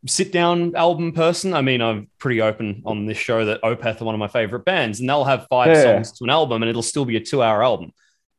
sit 0.07 0.31
down 0.31 0.77
album 0.77 1.13
person. 1.13 1.55
I 1.55 1.63
mean, 1.63 1.81
I'm 1.81 2.11
pretty 2.19 2.41
open 2.41 2.83
on 2.85 3.07
this 3.07 3.19
show 3.19 3.47
that 3.47 3.63
Opeth 3.63 4.01
are 4.01 4.05
one 4.05 4.15
of 4.15 4.19
my 4.19 4.29
favorite 4.29 4.65
bands, 4.65 5.01
and 5.01 5.09
they'll 5.09 5.25
have 5.25 5.47
five 5.49 5.69
yeah. 5.69 5.83
songs 5.83 6.13
to 6.19 6.25
an 6.25 6.31
album, 6.31 6.63
and 6.63 6.69
it'll 6.71 6.83
still 6.83 7.05
be 7.05 7.17
a 7.17 7.21
two 7.21 7.43
hour 7.43 7.63
album. 7.63 7.93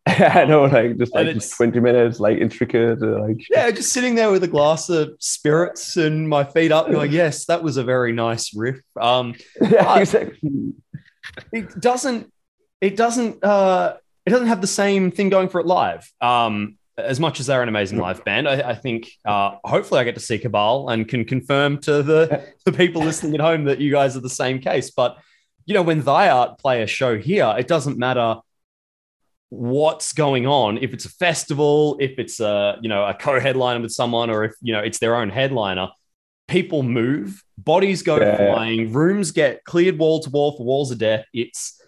I 0.33 0.45
know, 0.45 0.65
like 0.65 0.97
just 0.97 1.13
like 1.13 1.27
just 1.33 1.55
20 1.55 1.79
minutes, 1.79 2.19
like 2.19 2.39
intricate, 2.39 3.01
uh, 3.01 3.21
like 3.21 3.47
yeah, 3.49 3.69
just 3.69 3.93
sitting 3.93 4.15
there 4.15 4.31
with 4.31 4.43
a 4.43 4.47
glass 4.47 4.89
of 4.89 5.15
spirits 5.19 5.97
and 5.97 6.27
my 6.27 6.43
feet 6.43 6.71
up, 6.71 6.89
going, 6.89 7.11
yes, 7.23 7.45
that 7.45 7.61
was 7.61 7.77
a 7.77 7.83
very 7.83 8.11
nice 8.11 8.55
riff. 8.55 8.81
Um, 8.99 9.35
yeah, 9.61 9.99
exactly. 9.99 10.73
It 11.53 11.79
doesn't, 11.79 12.31
it 12.81 12.95
doesn't, 12.95 13.43
uh, 13.43 13.97
it 14.25 14.31
doesn't 14.31 14.47
have 14.47 14.61
the 14.61 14.67
same 14.67 15.11
thing 15.11 15.29
going 15.29 15.49
for 15.49 15.59
it 15.59 15.67
live. 15.67 16.11
Um, 16.21 16.77
as 16.97 17.19
much 17.19 17.39
as 17.39 17.45
they're 17.45 17.61
an 17.61 17.69
amazing 17.69 17.97
live 17.99 18.25
band, 18.25 18.47
I, 18.47 18.71
I 18.71 18.75
think 18.75 19.11
uh, 19.25 19.57
hopefully 19.63 20.01
I 20.01 20.03
get 20.05 20.15
to 20.15 20.21
see 20.21 20.39
Cabal 20.39 20.89
and 20.89 21.07
can 21.07 21.23
confirm 21.23 21.77
to 21.81 22.03
the 22.03 22.43
the 22.65 22.71
people 22.71 23.01
listening 23.03 23.35
at 23.35 23.41
home 23.41 23.65
that 23.65 23.79
you 23.79 23.91
guys 23.91 24.17
are 24.17 24.21
the 24.21 24.29
same 24.29 24.59
case. 24.59 24.91
But 24.91 25.17
you 25.65 25.73
know, 25.75 25.81
when 25.81 26.01
Thy 26.01 26.29
Art 26.29 26.57
play 26.57 26.81
a 26.81 26.87
show 26.87 27.17
here, 27.17 27.53
it 27.57 27.67
doesn't 27.67 27.97
matter 27.97 28.37
what's 29.49 30.13
going 30.13 30.45
on. 30.47 30.77
If 30.77 30.93
it's 30.93 31.05
a 31.05 31.09
festival 31.09 31.97
if 31.99 32.17
it's 32.19 32.39
a 32.39 32.77
you 32.81 32.89
know 32.89 33.05
a 33.05 33.13
co-headliner 33.13 33.81
with 33.81 33.91
someone 33.91 34.29
or 34.29 34.43
if 34.43 34.53
you 34.61 34.73
know 34.73 34.79
it's 34.79 34.99
their 34.99 35.15
own 35.15 35.29
headliner 35.29 35.89
people 36.47 36.81
move 36.81 37.43
bodies 37.57 38.01
go 38.01 38.19
yeah. 38.19 38.35
flying 38.35 38.91
rooms 38.91 39.31
get 39.31 39.63
cleared 39.65 39.99
wall 39.99 40.19
to 40.21 40.29
wall 40.29 40.55
for 40.55 40.65
walls 40.65 40.91
of 40.91 40.97
death. 40.97 41.25
It's 41.33 41.81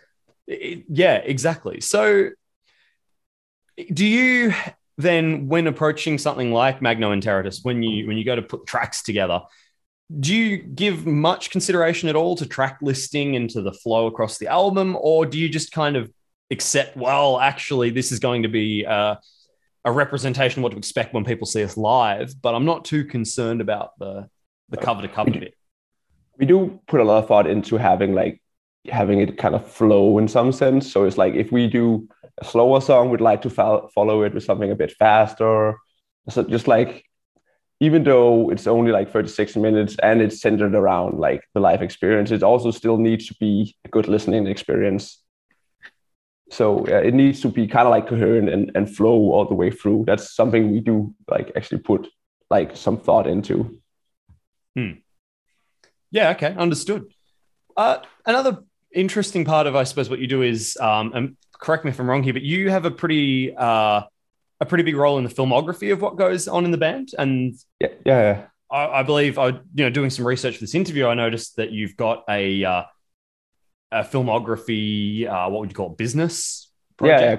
it, 0.48 0.86
yeah 0.90 1.16
exactly. 1.16 1.82
So 1.82 2.30
do 3.94 4.06
you 4.06 4.54
then 4.98 5.48
when 5.48 5.68
approaching 5.68 6.18
something 6.18 6.52
like 6.52 6.82
Magno 6.82 7.12
Interitus, 7.12 7.62
when 7.64 7.82
you 7.82 8.08
when 8.08 8.18
you 8.18 8.26
go 8.26 8.36
to 8.36 8.42
put 8.42 8.68
tracks 8.68 9.02
together 9.02 9.42
do 10.20 10.36
you 10.36 10.58
give 10.58 11.06
much 11.06 11.52
consideration 11.52 12.10
at 12.10 12.16
all 12.16 12.36
to 12.36 12.46
track 12.46 12.80
listing 12.82 13.36
and 13.36 13.50
to 13.50 13.62
the 13.62 13.72
flow 13.72 14.08
across 14.08 14.38
the 14.38 14.48
album? 14.48 14.98
Or 15.00 15.26
do 15.26 15.40
you 15.40 15.48
just 15.48 15.72
kind 15.72 15.96
of 15.96 16.12
accept, 16.52 16.98
well, 16.98 17.40
actually, 17.40 17.90
this 17.90 18.12
is 18.12 18.20
going 18.20 18.44
to 18.44 18.50
be 18.50 18.86
uh, 18.86 19.16
a 19.86 19.92
representation 19.92 20.60
of 20.60 20.64
what 20.64 20.72
to 20.74 20.78
expect 20.78 21.14
when 21.14 21.24
people 21.24 21.48
see 21.48 21.64
us 21.64 21.78
live, 21.78 22.40
but 22.42 22.54
I'm 22.54 22.66
not 22.66 22.86
too 22.86 23.06
concerned 23.06 23.62
about 23.62 23.98
the, 23.98 24.30
the 24.70 24.78
cover 24.78 25.02
to 25.02 25.08
cover 25.08 25.32
bit. 25.32 25.56
We 26.38 26.46
do 26.46 26.80
put 26.88 27.00
a 27.00 27.04
lot 27.04 27.24
of 27.24 27.28
thought 27.28 27.48
into 27.48 27.78
having 27.78 28.14
like 28.14 28.42
having 28.88 29.20
it 29.20 29.38
kind 29.38 29.54
of 29.54 29.68
flow 29.68 30.18
in 30.18 30.28
some 30.28 30.52
sense. 30.52 30.92
So 30.92 31.06
it's 31.06 31.18
like 31.18 31.36
if 31.36 31.52
we 31.52 31.68
do 31.68 32.08
a 32.40 32.46
slower 32.46 32.82
song, 32.82 33.10
we'd 33.10 33.22
like 33.22 33.44
to 33.44 33.50
fo- 33.50 33.90
follow 33.94 34.24
it 34.24 34.34
with 34.34 34.44
something 34.44 34.72
a 34.72 34.76
bit 34.76 34.92
faster. 34.92 35.78
So 36.30 36.44
just 36.44 36.68
like 36.68 37.06
even 37.80 38.04
though 38.04 38.50
it's 38.50 38.68
only 38.68 38.92
like 38.92 39.12
36 39.12 39.56
minutes 39.56 39.96
and 40.04 40.22
it's 40.22 40.42
centered 40.42 40.76
around 40.76 41.20
like 41.20 41.44
the 41.54 41.60
live 41.60 41.82
experience, 41.82 42.32
it 42.32 42.44
also 42.44 42.72
still 42.72 42.98
needs 42.98 43.28
to 43.28 43.36
be 43.40 43.76
a 43.86 43.90
good 43.90 44.08
listening 44.08 44.48
experience 44.48 45.22
so 46.52 46.86
uh, 46.88 47.00
it 47.00 47.14
needs 47.14 47.40
to 47.42 47.48
be 47.48 47.66
kind 47.66 47.88
of 47.88 47.92
like 47.92 48.08
coherent 48.08 48.50
and, 48.50 48.72
and 48.76 48.94
flow 48.94 49.32
all 49.32 49.46
the 49.46 49.56
way 49.56 49.72
through. 49.72 50.04
That's 50.06 50.36
something 50.36 50.72
we 50.72 50.82
do 50.82 51.16
like 51.30 51.54
actually 51.56 51.80
put 51.80 52.10
like 52.50 52.76
some 52.76 53.00
thought 53.00 53.26
into. 53.26 53.80
Hmm. 54.76 54.92
yeah 56.12 56.30
okay 56.32 56.54
understood. 56.58 57.06
Uh, 57.76 58.00
another 58.26 58.64
interesting 58.94 59.46
part 59.46 59.68
of 59.68 59.76
i 59.76 59.84
suppose 59.84 60.10
what 60.10 60.20
you 60.20 60.28
do 60.28 60.42
is 60.42 60.78
um, 60.82 61.12
and 61.14 61.38
correct 61.60 61.86
me 61.86 61.92
if 61.92 62.00
i'm 62.00 62.10
wrong 62.10 62.24
here 62.24 62.34
but 62.34 62.42
you 62.42 62.70
have 62.70 62.86
a 62.86 62.92
pretty 62.92 63.56
uh, 63.56 64.02
a 64.60 64.66
pretty 64.66 64.84
big 64.84 64.96
role 64.96 65.18
in 65.18 65.24
the 65.24 65.30
filmography 65.30 65.92
of 65.92 66.02
what 66.02 66.18
goes 66.18 66.48
on 66.48 66.66
in 66.66 66.72
the 66.72 66.78
band 66.78 67.10
and 67.18 67.56
yeah 67.80 67.90
yeah. 68.06 68.46
I, 68.70 68.88
I 69.00 69.04
believe 69.04 69.38
i 69.40 69.48
you 69.48 69.62
know 69.76 69.90
doing 69.90 70.10
some 70.10 70.28
research 70.28 70.56
for 70.56 70.62
this 70.62 70.76
interview 70.76 71.08
i 71.08 71.14
noticed 71.14 71.56
that 71.56 71.72
you've 71.72 71.96
got 71.96 72.24
a 72.30 72.64
uh, 72.64 72.84
a 73.92 74.04
filmography, 74.04 75.28
uh, 75.28 75.50
what 75.50 75.62
would 75.62 75.70
you 75.70 75.76
call 75.76 75.92
it, 75.92 75.98
business? 75.98 76.72
Project? 76.98 77.22
Yeah, 77.22 77.30
yeah, 77.30 77.36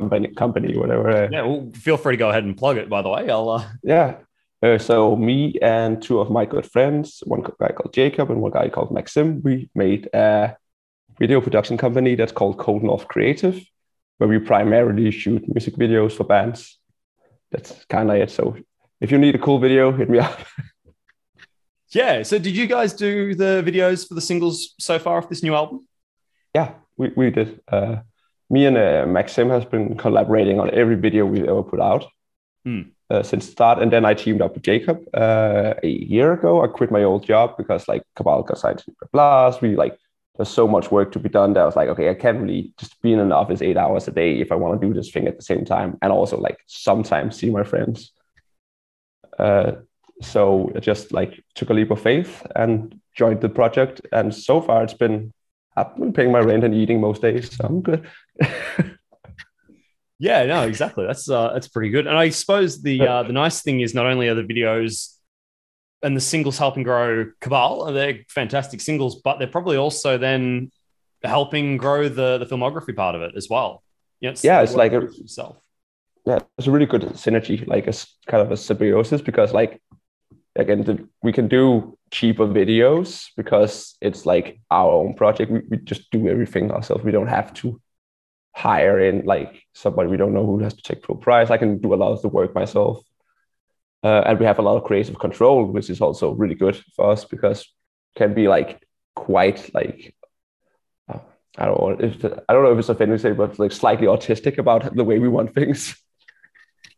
company, 0.00 0.34
company, 0.34 0.76
whatever. 0.76 1.28
Yeah, 1.30 1.42
well, 1.42 1.70
feel 1.74 1.96
free 1.96 2.14
to 2.14 2.18
go 2.18 2.30
ahead 2.30 2.44
and 2.44 2.56
plug 2.56 2.76
it. 2.76 2.88
By 2.88 3.02
the 3.02 3.08
way, 3.08 3.28
I'll. 3.30 3.48
Uh... 3.48 3.68
Yeah. 3.82 4.16
Uh, 4.62 4.78
so 4.78 5.16
me 5.16 5.54
and 5.60 6.00
two 6.02 6.18
of 6.18 6.30
my 6.30 6.46
good 6.46 6.66
friends, 6.66 7.22
one 7.26 7.42
guy 7.42 7.72
called 7.72 7.92
Jacob 7.92 8.30
and 8.30 8.40
one 8.40 8.52
guy 8.52 8.68
called 8.68 8.90
Maxim, 8.90 9.42
we 9.42 9.68
made 9.74 10.08
a 10.14 10.56
video 11.18 11.40
production 11.40 11.76
company 11.76 12.14
that's 12.14 12.32
called 12.32 12.58
Cold 12.58 12.82
North 12.82 13.06
Creative, 13.06 13.60
where 14.18 14.28
we 14.28 14.38
primarily 14.38 15.10
shoot 15.10 15.42
music 15.48 15.76
videos 15.76 16.12
for 16.12 16.24
bands. 16.24 16.78
That's 17.50 17.84
kind 17.86 18.10
of 18.10 18.16
it. 18.16 18.30
So 18.30 18.56
if 19.00 19.10
you 19.10 19.18
need 19.18 19.34
a 19.34 19.38
cool 19.38 19.58
video, 19.58 19.92
hit 19.92 20.08
me 20.08 20.18
up. 20.18 20.38
yeah. 21.90 22.22
So 22.22 22.38
did 22.38 22.56
you 22.56 22.66
guys 22.66 22.94
do 22.94 23.34
the 23.34 23.62
videos 23.64 24.08
for 24.08 24.14
the 24.14 24.20
singles 24.20 24.74
so 24.78 24.98
far 24.98 25.18
of 25.18 25.28
this 25.28 25.42
new 25.42 25.54
album? 25.54 25.86
Yeah, 26.56 26.68
we, 26.96 27.06
we 27.16 27.30
did. 27.30 27.60
Uh, 27.76 27.96
me 28.48 28.64
and 28.68 28.78
uh, 28.78 29.04
Maxim 29.06 29.48
has 29.50 29.64
been 29.64 29.96
collaborating 30.04 30.58
on 30.62 30.68
every 30.80 30.98
video 31.06 31.22
we've 31.26 31.50
ever 31.52 31.62
put 31.62 31.80
out 31.80 32.02
mm. 32.66 32.82
uh, 33.10 33.22
since 33.22 33.44
start. 33.56 33.82
And 33.82 33.92
then 33.92 34.04
I 34.10 34.14
teamed 34.14 34.40
up 34.40 34.54
with 34.54 34.62
Jacob 34.62 34.96
uh, 35.12 35.74
a 35.82 35.88
year 35.88 36.32
ago. 36.32 36.64
I 36.64 36.68
quit 36.68 36.90
my 36.90 37.02
old 37.02 37.24
job 37.32 37.56
because 37.58 37.88
like 37.88 38.02
Cabal 38.16 38.42
got 38.42 38.58
signed 38.58 38.78
to 38.78 39.08
Blast. 39.12 39.60
We 39.60 39.76
like 39.76 39.98
there's 40.36 40.54
so 40.60 40.66
much 40.68 40.90
work 40.90 41.12
to 41.12 41.18
be 41.18 41.28
done 41.28 41.52
that 41.54 41.62
I 41.64 41.66
was 41.66 41.76
like, 41.76 41.90
okay, 41.94 42.08
I 42.10 42.14
can't 42.14 42.40
really 42.42 42.72
just 42.78 43.00
be 43.02 43.12
in 43.12 43.20
an 43.20 43.32
office 43.32 43.62
eight 43.62 43.76
hours 43.76 44.08
a 44.08 44.12
day 44.12 44.30
if 44.40 44.50
I 44.52 44.54
want 44.54 44.80
to 44.80 44.86
do 44.86 44.94
this 44.94 45.10
thing 45.10 45.26
at 45.26 45.36
the 45.36 45.48
same 45.50 45.64
time, 45.64 45.98
and 46.02 46.12
also 46.12 46.36
like 46.46 46.58
sometimes 46.66 47.36
see 47.36 47.50
my 47.50 47.64
friends. 47.64 48.12
Uh, 49.38 49.72
so 50.22 50.70
I 50.76 50.80
just 50.80 51.12
like 51.12 51.32
took 51.54 51.70
a 51.70 51.74
leap 51.74 51.90
of 51.90 52.00
faith 52.00 52.46
and 52.54 53.00
joined 53.14 53.40
the 53.40 53.48
project, 53.60 54.00
and 54.12 54.34
so 54.34 54.60
far 54.60 54.82
it's 54.84 55.00
been 55.04 55.32
I've 55.76 55.94
been 55.96 56.12
paying 56.12 56.32
my 56.32 56.40
rent 56.40 56.64
and 56.64 56.74
eating 56.74 57.00
most 57.00 57.22
days, 57.22 57.54
so 57.54 57.64
I'm 57.66 57.82
good. 57.82 58.08
yeah, 60.18 60.44
no, 60.44 60.66
exactly. 60.66 61.06
That's 61.06 61.28
uh, 61.28 61.52
that's 61.52 61.68
pretty 61.68 61.90
good. 61.90 62.06
And 62.06 62.16
I 62.16 62.30
suppose 62.30 62.82
the 62.82 63.06
uh, 63.06 63.22
the 63.24 63.32
nice 63.32 63.62
thing 63.62 63.80
is 63.80 63.94
not 63.94 64.06
only 64.06 64.28
are 64.28 64.34
the 64.34 64.42
videos 64.42 65.14
and 66.02 66.16
the 66.16 66.20
singles 66.20 66.56
helping 66.58 66.82
grow 66.82 67.26
Cabal, 67.40 67.92
they're 67.92 68.20
fantastic 68.28 68.80
singles, 68.80 69.20
but 69.22 69.38
they're 69.38 69.48
probably 69.48 69.76
also 69.76 70.16
then 70.16 70.70
helping 71.22 71.76
grow 71.76 72.08
the 72.08 72.38
the 72.38 72.46
filmography 72.46 72.96
part 72.96 73.14
of 73.14 73.22
it 73.22 73.34
as 73.36 73.48
well. 73.50 73.82
Yeah, 74.20 74.30
it's, 74.30 74.44
yeah, 74.44 74.62
it's 74.62 74.74
like 74.74 74.92
a, 74.92 75.02
itself. 75.02 75.60
Yeah, 76.24 76.40
it's 76.56 76.66
a 76.66 76.70
really 76.70 76.86
good 76.86 77.02
synergy, 77.02 77.66
like 77.66 77.86
a 77.86 77.92
kind 78.26 78.42
of 78.42 78.50
a 78.50 78.56
symbiosis 78.56 79.20
because 79.20 79.52
like 79.52 79.82
again 80.56 80.82
the, 80.82 81.06
we 81.22 81.32
can 81.32 81.48
do 81.48 81.95
cheaper 82.10 82.46
videos 82.46 83.28
because 83.36 83.96
it's 84.00 84.24
like 84.24 84.60
our 84.70 84.90
own 84.92 85.14
project 85.14 85.50
we, 85.50 85.60
we 85.68 85.76
just 85.78 86.10
do 86.10 86.28
everything 86.28 86.70
ourselves 86.70 87.04
we 87.04 87.10
don't 87.10 87.26
have 87.26 87.52
to 87.52 87.80
hire 88.56 88.98
in 88.98 89.22
like 89.26 89.62
somebody 89.74 90.08
we 90.08 90.16
don't 90.16 90.32
know 90.32 90.46
who 90.46 90.58
has 90.60 90.72
to 90.72 90.82
take 90.82 91.04
full 91.04 91.16
price. 91.16 91.50
I 91.50 91.58
can 91.58 91.78
do 91.78 91.92
a 91.92 92.00
lot 92.02 92.12
of 92.12 92.22
the 92.22 92.28
work 92.28 92.54
myself. 92.54 93.04
Uh, 94.02 94.22
and 94.24 94.38
we 94.38 94.46
have 94.46 94.58
a 94.58 94.62
lot 94.62 94.76
of 94.76 94.84
creative 94.84 95.18
control, 95.18 95.66
which 95.66 95.90
is 95.90 96.00
also 96.00 96.32
really 96.32 96.54
good 96.54 96.82
for 96.94 97.10
us 97.10 97.26
because 97.26 97.70
can 98.16 98.32
be 98.32 98.48
like 98.48 98.82
quite 99.14 99.74
like 99.74 100.14
uh, 101.12 101.18
I 101.58 101.66
don't 101.66 101.78
know 101.78 101.96
if 102.00 102.24
I 102.48 102.52
don't 102.54 102.62
know 102.64 102.72
if 102.72 102.78
it's 102.78 102.88
offending 102.88 103.18
to 103.18 103.22
say, 103.22 103.32
but 103.32 103.58
like 103.58 103.72
slightly 103.72 104.06
autistic 104.06 104.56
about 104.56 104.96
the 104.96 105.04
way 105.04 105.18
we 105.18 105.28
want 105.28 105.54
things. 105.54 105.94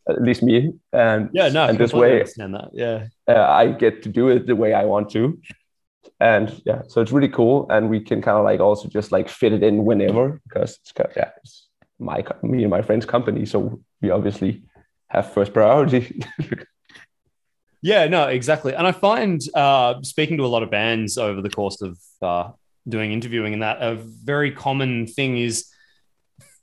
At 0.09 0.23
least 0.23 0.43
me, 0.43 0.73
and 0.93 1.29
yeah, 1.33 1.49
no, 1.49 1.67
and 1.67 1.77
this 1.77 1.93
way, 1.93 2.13
understand 2.13 2.55
that. 2.55 2.71
Yeah, 2.73 3.09
uh, 3.29 3.43
I 3.43 3.73
get 3.73 4.03
to 4.05 4.09
do 4.09 4.29
it 4.29 4.47
the 4.47 4.57
way 4.57 4.73
I 4.73 4.85
want 4.85 5.11
to, 5.11 5.39
and 6.19 6.63
yeah, 6.65 6.83
so 6.89 7.01
it's 7.03 7.13
really 7.13 7.29
cool, 7.29 7.67
and 7.71 7.91
we 7.91 8.01
can 8.01 8.23
kind 8.23 8.39
of 8.39 8.45
like 8.45 8.61
also 8.61 8.89
just 8.89 9.13
like 9.13 9.29
fit 9.29 9.53
it 9.53 9.63
in 9.63 9.85
whenever 9.85 10.41
because 10.49 10.79
it's 10.81 10.93
kind 10.93 11.11
of, 11.11 11.17
yeah, 11.17 11.31
it's 11.37 11.69
my 11.99 12.25
me 12.43 12.63
and 12.63 12.71
my 12.71 12.81
friend's 12.81 13.05
company, 13.05 13.45
so 13.45 13.81
we 14.01 14.11
obviously 14.11 14.63
have 15.09 15.31
first 15.33 15.53
priority. 15.53 16.23
yeah, 17.83 18.07
no, 18.07 18.29
exactly, 18.29 18.75
and 18.75 18.87
I 18.87 18.93
find 18.93 19.43
uh, 19.55 19.97
speaking 20.03 20.39
to 20.39 20.47
a 20.47 20.49
lot 20.49 20.63
of 20.63 20.71
bands 20.71 21.19
over 21.19 21.43
the 21.43 21.51
course 21.51 21.83
of 21.83 21.99
uh, 22.23 22.51
doing 22.89 23.13
interviewing 23.13 23.53
and 23.53 23.63
that 23.63 23.83
a 23.83 23.97
very 23.97 24.51
common 24.51 25.07
thing 25.07 25.37
is 25.37 25.67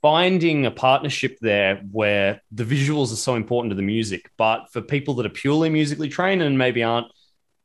finding 0.06 0.66
a 0.66 0.70
partnership 0.70 1.36
there 1.40 1.82
where 1.90 2.40
the 2.52 2.62
visuals 2.62 3.12
are 3.12 3.16
so 3.16 3.34
important 3.34 3.72
to 3.72 3.74
the 3.74 3.82
music, 3.82 4.30
but 4.36 4.70
for 4.72 4.80
people 4.80 5.14
that 5.14 5.26
are 5.26 5.30
purely 5.42 5.68
musically 5.68 6.08
trained 6.08 6.40
and 6.40 6.56
maybe 6.56 6.80
aren't 6.80 7.08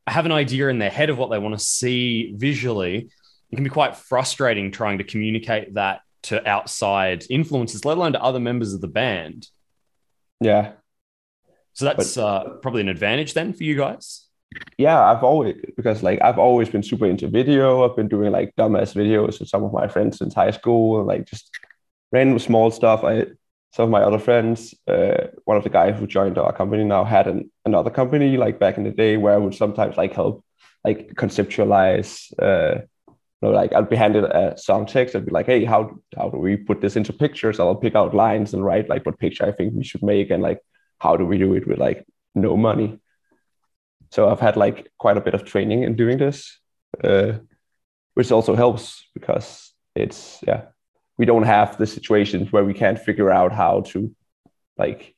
have 0.08 0.26
an 0.26 0.32
idea 0.32 0.66
in 0.66 0.80
their 0.80 0.90
head 0.90 1.08
of 1.08 1.16
what 1.16 1.30
they 1.30 1.38
want 1.38 1.56
to 1.56 1.64
see 1.64 2.32
visually, 2.34 3.08
it 3.48 3.54
can 3.54 3.62
be 3.62 3.70
quite 3.70 3.94
frustrating 3.94 4.72
trying 4.72 4.98
to 4.98 5.04
communicate 5.04 5.74
that 5.74 6.00
to 6.24 6.44
outside 6.48 7.24
influences, 7.30 7.84
let 7.84 7.96
alone 7.96 8.12
to 8.12 8.20
other 8.20 8.40
members 8.40 8.74
of 8.74 8.80
the 8.80 8.88
band. 8.88 9.46
Yeah. 10.40 10.72
So 11.74 11.84
that's 11.84 12.16
but, 12.16 12.20
uh, 12.24 12.48
probably 12.54 12.80
an 12.80 12.88
advantage 12.88 13.34
then 13.34 13.52
for 13.52 13.62
you 13.62 13.76
guys. 13.76 14.26
Yeah, 14.78 15.00
I've 15.00 15.22
always 15.22 15.54
because 15.76 16.02
like 16.02 16.20
I've 16.20 16.40
always 16.40 16.68
been 16.68 16.82
super 16.82 17.06
into 17.06 17.28
video. 17.28 17.88
I've 17.88 17.94
been 17.94 18.08
doing 18.08 18.32
like 18.32 18.52
dumbass 18.56 18.96
videos 18.96 19.38
with 19.38 19.48
some 19.48 19.62
of 19.62 19.72
my 19.72 19.86
friends 19.86 20.18
since 20.18 20.34
high 20.34 20.50
school, 20.50 20.98
and 20.98 21.06
like 21.06 21.24
just 21.24 21.48
random 22.12 22.38
small 22.38 22.70
stuff. 22.70 23.02
I 23.04 23.26
some 23.72 23.84
of 23.84 23.90
my 23.90 24.02
other 24.02 24.18
friends, 24.18 24.74
uh, 24.86 25.28
one 25.46 25.56
of 25.56 25.64
the 25.64 25.70
guys 25.70 25.98
who 25.98 26.06
joined 26.06 26.36
our 26.36 26.52
company 26.52 26.84
now 26.84 27.04
had 27.04 27.26
an, 27.26 27.50
another 27.64 27.88
company 27.88 28.36
like 28.36 28.58
back 28.58 28.76
in 28.76 28.84
the 28.84 28.90
day 28.90 29.16
where 29.16 29.32
I 29.32 29.38
would 29.38 29.54
sometimes 29.54 29.96
like 29.96 30.12
help 30.12 30.44
like 30.84 31.14
conceptualize. 31.14 32.32
Uh, 32.40 32.82
you 33.08 33.48
know, 33.48 33.50
like 33.50 33.72
I'd 33.72 33.88
be 33.88 33.96
handed 33.96 34.24
a 34.24 34.56
song 34.56 34.86
text. 34.86 35.16
I'd 35.16 35.26
be 35.26 35.32
like, 35.32 35.46
"Hey, 35.46 35.64
how 35.64 35.98
how 36.16 36.28
do 36.28 36.38
we 36.38 36.56
put 36.56 36.80
this 36.80 36.96
into 36.96 37.12
pictures?" 37.12 37.58
I'll 37.58 37.74
pick 37.74 37.96
out 37.96 38.14
lines 38.14 38.54
and 38.54 38.64
write 38.64 38.88
like 38.88 39.04
what 39.04 39.18
picture 39.18 39.46
I 39.46 39.52
think 39.52 39.74
we 39.74 39.84
should 39.84 40.02
make 40.02 40.30
and 40.30 40.42
like 40.42 40.60
how 40.98 41.16
do 41.16 41.26
we 41.26 41.38
do 41.38 41.54
it 41.54 41.66
with 41.66 41.78
like 41.78 42.06
no 42.34 42.56
money. 42.56 43.00
So 44.12 44.28
I've 44.28 44.40
had 44.40 44.56
like 44.56 44.92
quite 44.98 45.16
a 45.16 45.22
bit 45.22 45.34
of 45.34 45.44
training 45.44 45.82
in 45.82 45.96
doing 45.96 46.18
this, 46.18 46.58
uh, 47.02 47.38
which 48.14 48.30
also 48.30 48.54
helps 48.54 49.08
because 49.14 49.72
it's 49.96 50.38
yeah 50.46 50.66
we 51.18 51.26
don't 51.26 51.44
have 51.44 51.78
the 51.78 51.86
situations 51.86 52.52
where 52.52 52.64
we 52.64 52.74
can't 52.74 52.98
figure 52.98 53.30
out 53.30 53.52
how 53.52 53.82
to 53.82 54.14
like 54.78 55.14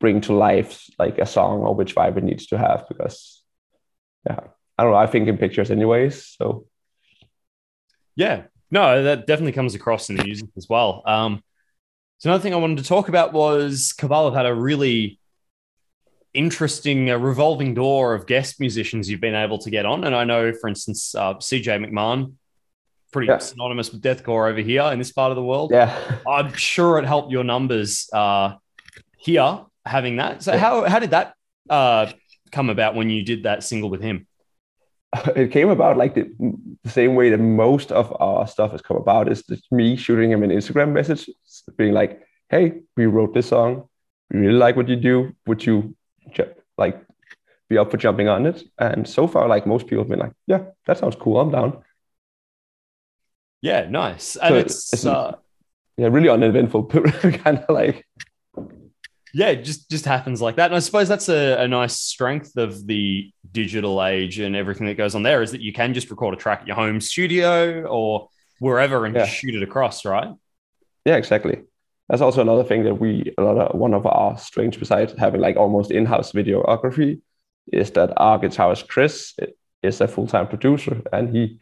bring 0.00 0.20
to 0.22 0.32
life 0.32 0.88
like 0.98 1.18
a 1.18 1.26
song 1.26 1.60
or 1.60 1.74
which 1.74 1.94
vibe 1.94 2.16
it 2.16 2.24
needs 2.24 2.46
to 2.46 2.58
have 2.58 2.86
because 2.88 3.42
yeah 4.28 4.40
i 4.76 4.82
don't 4.82 4.92
know. 4.92 4.98
I 4.98 5.06
think 5.06 5.28
in 5.28 5.38
pictures 5.38 5.70
anyways 5.70 6.36
so. 6.38 6.66
Yeah. 8.14 8.44
No 8.70 9.02
that 9.02 9.26
definitely 9.26 9.52
comes 9.52 9.74
across 9.74 10.10
in 10.10 10.16
the 10.16 10.24
music 10.24 10.50
as 10.56 10.68
well. 10.68 11.02
Um 11.06 11.42
so 12.18 12.30
another 12.30 12.42
thing 12.42 12.54
i 12.54 12.56
wanted 12.56 12.78
to 12.78 12.84
talk 12.84 13.08
about 13.08 13.32
was 13.32 13.94
have 14.00 14.34
had 14.34 14.46
a 14.46 14.54
really 14.54 15.18
interesting 16.34 17.10
uh, 17.10 17.16
revolving 17.16 17.74
door 17.74 18.14
of 18.14 18.26
guest 18.26 18.60
musicians 18.60 19.08
you've 19.08 19.20
been 19.20 19.34
able 19.34 19.58
to 19.58 19.70
get 19.70 19.86
on. 19.86 20.04
And 20.04 20.14
i 20.14 20.24
know 20.24 20.52
for 20.52 20.68
instance 20.68 21.14
uh, 21.14 21.34
CJ 21.34 21.84
McMahon 21.84 22.34
pretty 23.12 23.28
yeah. 23.28 23.38
synonymous 23.38 23.92
with 23.92 24.02
deathcore 24.02 24.50
over 24.50 24.60
here 24.60 24.82
in 24.92 24.98
this 24.98 25.12
part 25.12 25.30
of 25.30 25.36
the 25.36 25.42
world. 25.42 25.70
Yeah, 25.72 25.98
I'm 26.26 26.52
sure 26.54 26.98
it 26.98 27.04
helped 27.04 27.30
your 27.30 27.44
numbers 27.44 28.08
uh, 28.12 28.54
here 29.16 29.60
having 29.84 30.16
that. 30.16 30.42
So 30.42 30.52
yeah. 30.52 30.58
how 30.58 30.88
how 30.88 30.98
did 30.98 31.10
that 31.10 31.34
uh, 31.68 32.12
come 32.52 32.70
about 32.70 32.94
when 32.94 33.10
you 33.10 33.22
did 33.24 33.44
that 33.44 33.64
single 33.64 33.90
with 33.90 34.02
him? 34.02 34.26
It 35.36 35.52
came 35.52 35.70
about 35.70 35.96
like 35.96 36.14
the, 36.14 36.30
the 36.84 36.90
same 36.90 37.14
way 37.14 37.30
that 37.30 37.38
most 37.38 37.92
of 37.92 38.14
our 38.20 38.46
stuff 38.46 38.72
has 38.72 38.82
come 38.82 38.98
about 38.98 39.32
is 39.32 39.42
just 39.42 39.72
me 39.72 39.96
shooting 39.96 40.30
him 40.30 40.42
an 40.42 40.50
Instagram 40.50 40.92
message, 40.92 41.30
being 41.76 41.94
like, 41.94 42.22
"Hey, 42.50 42.82
we 42.96 43.06
wrote 43.06 43.32
this 43.34 43.48
song. 43.48 43.88
We 44.30 44.40
really 44.40 44.58
like 44.58 44.76
what 44.76 44.88
you 44.88 44.96
do. 44.96 45.32
Would 45.46 45.64
you 45.64 45.96
like 46.76 47.00
be 47.70 47.78
up 47.78 47.90
for 47.90 47.96
jumping 47.96 48.28
on 48.28 48.44
it?" 48.46 48.62
And 48.78 49.08
so 49.08 49.26
far, 49.26 49.48
like 49.48 49.66
most 49.66 49.86
people 49.86 50.04
have 50.04 50.10
been 50.10 50.18
like, 50.18 50.34
"Yeah, 50.46 50.64
that 50.86 50.98
sounds 50.98 51.16
cool. 51.16 51.40
I'm 51.40 51.50
down." 51.50 51.82
Yeah, 53.60 53.88
nice. 53.88 54.36
And 54.36 54.52
so 54.52 54.56
it's, 54.56 54.92
it's 54.92 55.06
uh, 55.06 55.36
yeah, 55.96 56.08
really 56.08 56.28
uneventful, 56.28 56.84
kind 56.86 57.58
of 57.58 57.68
like 57.68 58.06
yeah, 59.34 59.48
it 59.48 59.64
just 59.64 59.90
just 59.90 60.04
happens 60.04 60.40
like 60.40 60.56
that. 60.56 60.66
And 60.66 60.74
I 60.74 60.78
suppose 60.78 61.08
that's 61.08 61.28
a, 61.28 61.62
a 61.62 61.68
nice 61.68 61.98
strength 61.98 62.56
of 62.56 62.86
the 62.86 63.30
digital 63.50 64.02
age 64.04 64.38
and 64.38 64.56
everything 64.56 64.86
that 64.86 64.96
goes 64.96 65.14
on 65.14 65.22
there 65.22 65.42
is 65.42 65.52
that 65.52 65.60
you 65.60 65.72
can 65.72 65.94
just 65.94 66.10
record 66.10 66.34
a 66.34 66.36
track 66.36 66.62
at 66.62 66.66
your 66.66 66.76
home 66.76 67.00
studio 67.00 67.82
or 67.82 68.28
wherever 68.58 69.04
and 69.04 69.14
yeah. 69.14 69.26
shoot 69.26 69.54
it 69.54 69.62
across, 69.62 70.04
right? 70.04 70.28
Yeah, 71.04 71.16
exactly. 71.16 71.62
That's 72.08 72.22
also 72.22 72.40
another 72.40 72.64
thing 72.64 72.84
that 72.84 72.94
we 72.94 73.34
another 73.36 73.68
one 73.72 73.94
of 73.94 74.06
our 74.06 74.38
strengths 74.38 74.78
besides 74.78 75.14
having 75.18 75.40
like 75.40 75.56
almost 75.56 75.90
in-house 75.90 76.32
videography 76.32 77.20
is 77.72 77.90
that 77.92 78.12
our 78.16 78.38
guitarist 78.38 78.88
Chris 78.88 79.36
is 79.82 80.00
a 80.00 80.08
full-time 80.08 80.48
producer 80.48 81.02
and 81.12 81.34
he 81.34 81.60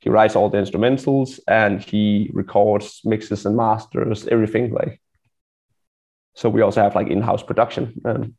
he 0.00 0.10
writes 0.10 0.36
all 0.36 0.48
the 0.48 0.58
instrumentals 0.58 1.40
and 1.48 1.82
he 1.82 2.30
records 2.32 3.00
mixes 3.04 3.46
and 3.46 3.56
masters 3.56 4.26
everything 4.28 4.72
like 4.72 5.00
so 6.34 6.48
we 6.48 6.62
also 6.62 6.82
have 6.82 6.94
like 6.94 7.08
in-house 7.08 7.42
production 7.42 8.00
um, 8.04 8.34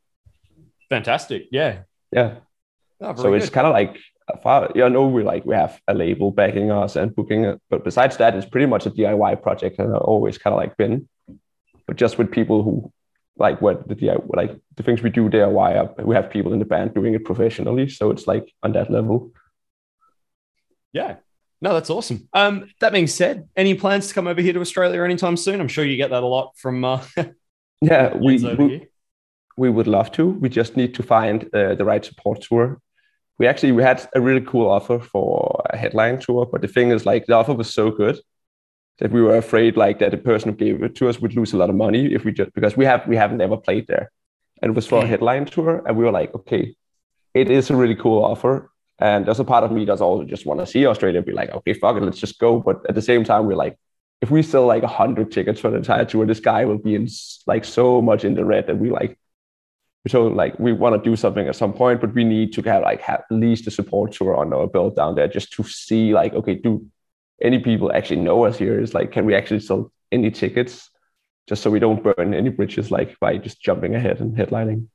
fantastic 0.89 1.47
yeah 1.51 1.79
yeah 2.11 2.35
oh, 3.01 3.15
so 3.15 3.23
good. 3.23 3.41
it's 3.41 3.49
kind 3.49 3.67
of 3.67 3.73
like 3.73 3.97
far 4.43 4.71
yeah 4.75 4.87
no 4.87 5.07
we 5.07 5.23
like 5.23 5.45
we 5.45 5.55
have 5.55 5.79
a 5.87 5.93
label 5.93 6.31
backing 6.31 6.71
us 6.71 6.95
and 6.95 7.15
booking 7.15 7.45
it 7.45 7.61
but 7.69 7.83
besides 7.83 8.17
that 8.17 8.35
it's 8.35 8.45
pretty 8.45 8.67
much 8.67 8.85
a 8.85 8.91
diy 8.91 9.41
project 9.41 9.79
and 9.79 9.95
I've 9.95 10.01
always 10.01 10.37
kind 10.37 10.53
of 10.53 10.59
like 10.59 10.77
been 10.77 11.07
but 11.87 11.97
just 11.97 12.19
with 12.19 12.31
people 12.31 12.61
who 12.61 12.91
like 13.39 13.61
what 13.61 13.87
the 13.87 13.95
DIY, 13.95 14.35
like 14.35 14.59
the 14.75 14.83
things 14.83 15.01
we 15.01 15.09
do 15.09 15.29
DIY, 15.29 16.03
we 16.03 16.13
have 16.13 16.29
people 16.29 16.53
in 16.53 16.59
the 16.59 16.65
band 16.65 16.93
doing 16.93 17.13
it 17.13 17.25
professionally. 17.25 17.89
So 17.89 18.11
it's 18.11 18.27
like 18.27 18.53
on 18.61 18.73
that 18.73 18.91
level. 18.91 19.31
Yeah, 20.91 21.15
no, 21.61 21.73
that's 21.73 21.89
awesome. 21.89 22.29
Um, 22.33 22.69
that 22.79 22.93
being 22.93 23.07
said, 23.07 23.49
any 23.55 23.73
plans 23.73 24.07
to 24.07 24.13
come 24.13 24.27
over 24.27 24.41
here 24.41 24.53
to 24.53 24.61
Australia 24.61 25.03
anytime 25.03 25.35
soon? 25.35 25.59
I'm 25.59 25.67
sure 25.67 25.83
you 25.83 25.97
get 25.97 26.11
that 26.11 26.23
a 26.23 26.27
lot 26.27 26.57
from. 26.57 26.85
Uh, 26.85 27.03
yeah, 27.81 28.13
we 28.15 28.37
we, 28.55 28.87
we, 29.57 29.69
would 29.69 29.87
love 29.87 30.11
to. 30.13 30.27
We 30.27 30.47
just 30.47 30.77
need 30.77 30.93
to 30.95 31.03
find 31.03 31.43
uh, 31.53 31.75
the 31.75 31.83
right 31.83 32.03
support 32.03 32.41
tour. 32.41 32.79
We 33.37 33.47
actually 33.47 33.73
we 33.73 33.83
had 33.83 34.07
a 34.15 34.21
really 34.21 34.41
cool 34.41 34.69
offer 34.69 34.99
for 34.99 35.61
a 35.69 35.77
headline 35.77 36.19
tour, 36.19 36.45
but 36.45 36.61
the 36.61 36.67
thing 36.67 36.91
is, 36.91 37.05
like, 37.05 37.25
the 37.25 37.33
offer 37.33 37.53
was 37.53 37.73
so 37.73 37.91
good 37.91 38.19
that 38.99 39.11
we 39.11 39.21
were 39.21 39.37
afraid, 39.37 39.77
like, 39.77 39.99
that 39.99 40.11
the 40.11 40.17
person 40.17 40.51
who 40.51 40.57
gave 40.57 40.83
it 40.83 40.95
to 40.95 41.09
us 41.09 41.19
would 41.19 41.35
lose 41.35 41.53
a 41.53 41.57
lot 41.57 41.69
of 41.69 41.75
money 41.75 42.13
if 42.13 42.23
we 42.23 42.31
just 42.31 42.53
because 42.53 42.77
we 42.77 42.85
have 42.85 43.05
we 43.05 43.17
haven't 43.17 43.41
ever 43.41 43.57
played 43.57 43.87
there, 43.87 44.11
and 44.61 44.69
it 44.71 44.75
was 44.75 44.87
for 44.87 44.99
a 44.99 45.01
hmm. 45.01 45.09
headline 45.09 45.45
tour, 45.45 45.83
and 45.85 45.97
we 45.97 46.05
were 46.05 46.11
like, 46.11 46.33
okay, 46.33 46.73
it 47.33 47.51
is 47.51 47.69
a 47.69 47.75
really 47.75 47.95
cool 47.95 48.23
offer, 48.23 48.71
and 48.99 49.25
there's 49.25 49.39
a 49.39 49.45
part 49.45 49.63
of 49.63 49.71
me 49.71 49.85
that's 49.85 50.01
also 50.01 50.25
just 50.25 50.45
want 50.45 50.59
to 50.59 50.65
see 50.65 50.85
Australia 50.85 51.21
be 51.21 51.31
like, 51.31 51.51
okay, 51.51 51.73
fuck 51.73 51.95
it, 51.95 52.03
let's 52.03 52.19
just 52.19 52.39
go. 52.39 52.59
But 52.59 52.85
at 52.89 52.95
the 52.95 53.01
same 53.01 53.23
time, 53.23 53.45
we're 53.45 53.55
like, 53.55 53.77
if 54.21 54.29
we 54.29 54.43
sell 54.43 54.65
like 54.65 54.83
100 54.83 55.31
tickets 55.31 55.61
for 55.61 55.71
the 55.71 55.77
entire 55.77 56.03
tour, 56.05 56.25
this 56.25 56.41
guy 56.41 56.65
will 56.65 56.77
be 56.77 56.95
in 56.95 57.07
like 57.47 57.63
so 57.63 58.01
much 58.01 58.25
in 58.25 58.35
the 58.35 58.43
red 58.43 58.67
that 58.67 58.77
we 58.77 58.89
like, 58.91 59.17
so 60.07 60.27
like 60.27 60.57
we 60.59 60.73
want 60.73 61.01
to 61.01 61.09
do 61.09 61.15
something 61.15 61.47
at 61.47 61.55
some 61.55 61.73
point, 61.73 62.01
but 62.01 62.13
we 62.13 62.23
need 62.23 62.53
to 62.53 62.61
have 62.63 62.83
like 62.83 63.01
have 63.01 63.21
at 63.21 63.35
least 63.35 63.67
a 63.67 63.71
support 63.71 64.11
tour 64.11 64.35
on 64.35 64.53
our 64.53 64.67
belt 64.67 64.95
down 64.95 65.15
there 65.15 65.27
just 65.27 65.53
to 65.53 65.63
see 65.63 66.13
like, 66.13 66.33
okay, 66.33 66.55
do 66.55 66.85
any 67.41 67.59
people 67.59 67.91
actually 67.93 68.19
know 68.19 68.45
us 68.45 68.57
here? 68.57 68.79
Is 68.79 68.93
like, 68.93 69.11
can 69.11 69.25
we 69.25 69.35
actually 69.35 69.61
sell 69.61 69.91
any 70.11 70.31
tickets? 70.31 70.89
Just 71.47 71.63
so 71.63 71.69
we 71.69 71.79
don't 71.79 72.03
burn 72.03 72.33
any 72.33 72.49
bridges 72.49 72.91
like 72.91 73.17
by 73.19 73.37
just 73.37 73.61
jumping 73.61 73.95
ahead 73.95 74.19
and 74.19 74.35
headlining. 74.35 74.87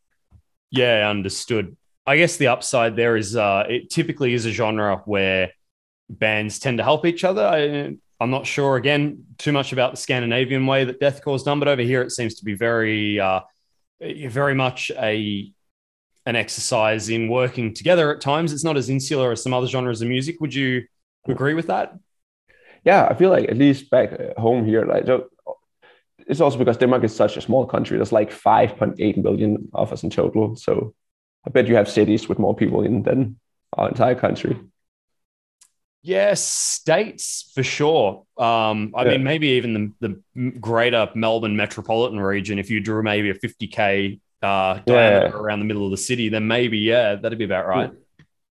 Yeah, 0.71 1.09
understood. 1.09 1.77
I 2.07 2.17
guess 2.17 2.37
the 2.37 2.49
upside 2.49 2.97
there 2.97 3.17
is 3.17 3.37
uh, 3.37 3.65
it 3.69 3.91
typically 3.91 4.35
is 4.35 4.47
a 4.47 4.51
genre 4.51 5.03
where 5.07 5.53
bands 6.11 6.59
tend 6.59 6.79
to 6.79 6.85
help 6.85 7.07
each 7.07 7.25
other. 7.25 7.47
I, 7.47 7.97
I'm 8.21 8.31
not 8.31 8.47
sure 8.47 8.77
again 8.77 9.25
too 9.39 9.53
much 9.53 9.73
about 9.73 9.93
the 9.93 9.97
Scandinavian 9.97 10.67
way 10.67 10.85
that 10.85 11.01
deathcore 11.01 11.37
is 11.37 11.43
done, 11.43 11.59
but 11.59 11.69
over 11.69 11.83
here 11.83 12.03
it 12.03 12.13
seems 12.13 12.35
to 12.37 12.45
be 12.45 12.55
very, 12.55 13.19
uh, 13.19 13.41
very 14.01 14.55
much 14.55 14.91
a 14.97 15.51
an 16.27 16.37
exercise 16.37 17.11
in 17.11 17.29
working 17.29 17.75
together 17.75 18.15
at 18.15 18.21
times. 18.21 18.53
It's 18.53 18.65
not 18.65 18.79
as 18.79 18.89
insular 18.89 19.33
as 19.33 19.43
some 19.43 19.53
other 19.53 19.67
genres 19.67 20.01
of 20.01 20.09
music. 20.09 20.41
Would 20.41 20.55
you 20.55 20.85
agree 21.29 21.53
with 21.55 21.67
that? 21.67 21.99
Yeah, 22.83 23.07
I 23.11 23.15
feel 23.15 23.31
like 23.31 23.49
at 23.49 23.57
least 23.57 23.91
back 23.91 24.11
home 24.37 24.65
here, 24.65 24.85
like 24.85 25.05
it's 26.27 26.41
also 26.41 26.59
because 26.59 26.77
Denmark 26.79 27.05
is 27.05 27.15
such 27.15 27.37
a 27.37 27.41
small 27.41 27.67
country. 27.67 27.97
There's 27.97 28.13
like 28.13 28.31
5.8 28.31 29.23
million 29.23 29.69
of 29.75 29.93
us 29.93 30.03
in 30.03 30.11
total. 30.11 30.57
So 30.57 30.95
I 31.47 31.51
bet 31.51 31.67
you 31.69 31.77
have 31.77 31.89
cities 31.89 32.29
with 32.29 32.39
more 32.39 32.55
people 32.55 32.83
in 32.83 33.03
than 33.03 33.39
our 33.75 33.89
entire 33.89 34.15
country. 34.15 34.59
Yes, 36.03 36.47
states 36.47 37.51
for 37.55 37.63
sure. 37.63 38.25
Um, 38.37 38.93
I 38.95 39.05
yeah. 39.05 39.13
mean, 39.13 39.25
maybe 39.25 39.49
even 39.49 39.95
the, 40.01 40.21
the 40.35 40.51
greater 40.61 41.09
Melbourne 41.15 41.57
metropolitan 41.57 42.21
region. 42.21 42.59
If 42.59 42.71
you 42.71 42.81
drew 42.81 43.03
maybe 43.03 43.31
a 43.31 43.35
50k 43.35 44.21
uh, 44.43 44.81
diameter 44.87 45.29
yeah. 45.29 45.41
around 45.41 45.61
the 45.61 45.65
middle 45.65 45.87
of 45.87 45.91
the 45.91 45.97
city, 45.97 46.29
then 46.29 46.47
maybe 46.47 46.79
yeah, 46.79 47.15
that'd 47.15 47.39
be 47.39 47.45
about 47.45 47.67
right. 47.67 47.91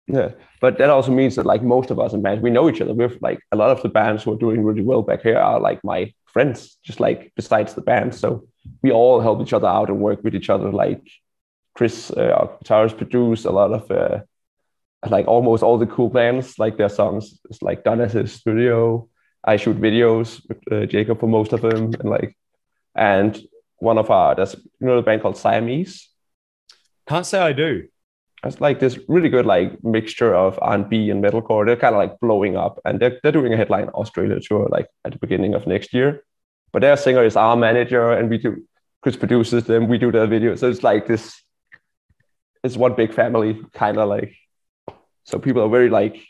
Yeah, 0.07 0.31
but 0.61 0.79
that 0.79 0.89
also 0.89 1.11
means 1.11 1.35
that 1.35 1.45
like 1.45 1.61
most 1.61 1.91
of 1.91 1.99
us 1.99 2.13
in 2.13 2.23
bands, 2.23 2.41
we 2.41 2.49
know 2.49 2.67
each 2.69 2.81
other. 2.81 2.93
We're 2.93 3.15
like 3.21 3.39
a 3.51 3.55
lot 3.55 3.69
of 3.69 3.83
the 3.83 3.89
bands 3.89 4.23
who 4.23 4.33
are 4.33 4.37
doing 4.37 4.63
really 4.63 4.81
well 4.81 5.03
back 5.03 5.21
here 5.21 5.37
are 5.37 5.59
like 5.59 5.83
my 5.83 6.11
friends, 6.25 6.77
just 6.83 6.99
like 6.99 7.31
besides 7.35 7.75
the 7.75 7.81
band. 7.81 8.15
So 8.15 8.47
we 8.81 8.91
all 8.91 9.21
help 9.21 9.41
each 9.41 9.53
other 9.53 9.67
out 9.67 9.89
and 9.89 9.99
work 9.99 10.23
with 10.23 10.35
each 10.35 10.49
other. 10.49 10.71
Like 10.71 11.07
Chris, 11.75 12.11
uh, 12.11 12.33
our 12.37 12.57
guitarist, 12.63 12.97
produced 12.97 13.45
a 13.45 13.51
lot 13.51 13.71
of 13.71 13.89
uh, 13.91 14.19
like 15.09 15.27
almost 15.27 15.63
all 15.63 15.77
the 15.77 15.87
cool 15.87 16.09
bands, 16.09 16.59
like 16.59 16.77
their 16.77 16.89
songs. 16.89 17.39
It's 17.49 17.61
like 17.61 17.83
done 17.83 18.01
at 18.01 18.11
his 18.11 18.33
studio. 18.33 19.07
I 19.43 19.57
shoot 19.57 19.79
videos 19.79 20.41
with 20.47 20.59
uh, 20.71 20.85
Jacob 20.85 21.19
for 21.19 21.27
most 21.27 21.53
of 21.53 21.61
them, 21.61 21.93
and 21.99 22.09
like, 22.09 22.37
and 22.95 23.39
one 23.77 23.97
of 23.97 24.09
our 24.09 24.35
there's 24.35 24.55
you 24.55 24.87
know 24.87 24.95
the 24.95 25.01
band 25.01 25.21
called 25.21 25.37
Siamese. 25.37 26.09
Can't 27.07 27.25
say 27.25 27.39
I 27.39 27.51
do. 27.51 27.87
It's 28.45 28.59
like 28.59 28.79
this 28.79 28.99
really 29.07 29.29
good 29.29 29.45
like 29.45 29.83
mixture 29.83 30.35
of 30.35 30.59
R&B 30.61 31.09
and 31.09 31.23
metalcore. 31.23 31.65
They're 31.65 31.77
kind 31.77 31.95
of 31.95 31.99
like 31.99 32.19
blowing 32.19 32.57
up, 32.57 32.79
and 32.85 32.99
they're 32.99 33.19
they're 33.23 33.31
doing 33.31 33.53
a 33.53 33.57
headline 33.57 33.89
Australia 33.89 34.39
tour 34.39 34.67
like 34.71 34.87
at 35.05 35.13
the 35.13 35.19
beginning 35.19 35.53
of 35.53 35.67
next 35.67 35.93
year. 35.93 36.23
But 36.71 36.81
their 36.81 36.97
singer 36.97 37.23
is 37.23 37.35
our 37.35 37.55
manager, 37.55 38.11
and 38.11 38.29
we 38.29 38.37
do 38.37 38.63
Chris 39.01 39.15
produces 39.15 39.65
them. 39.65 39.87
We 39.87 39.97
do 39.97 40.11
their 40.11 40.27
videos, 40.27 40.59
so 40.59 40.69
it's 40.69 40.83
like 40.83 41.07
this. 41.07 41.42
It's 42.63 42.77
one 42.77 42.95
big 42.95 43.13
family, 43.13 43.61
kind 43.73 43.97
of 43.97 44.09
like. 44.09 44.35
So 45.25 45.39
people 45.39 45.61
are 45.63 45.69
very 45.69 45.89
like 45.89 46.21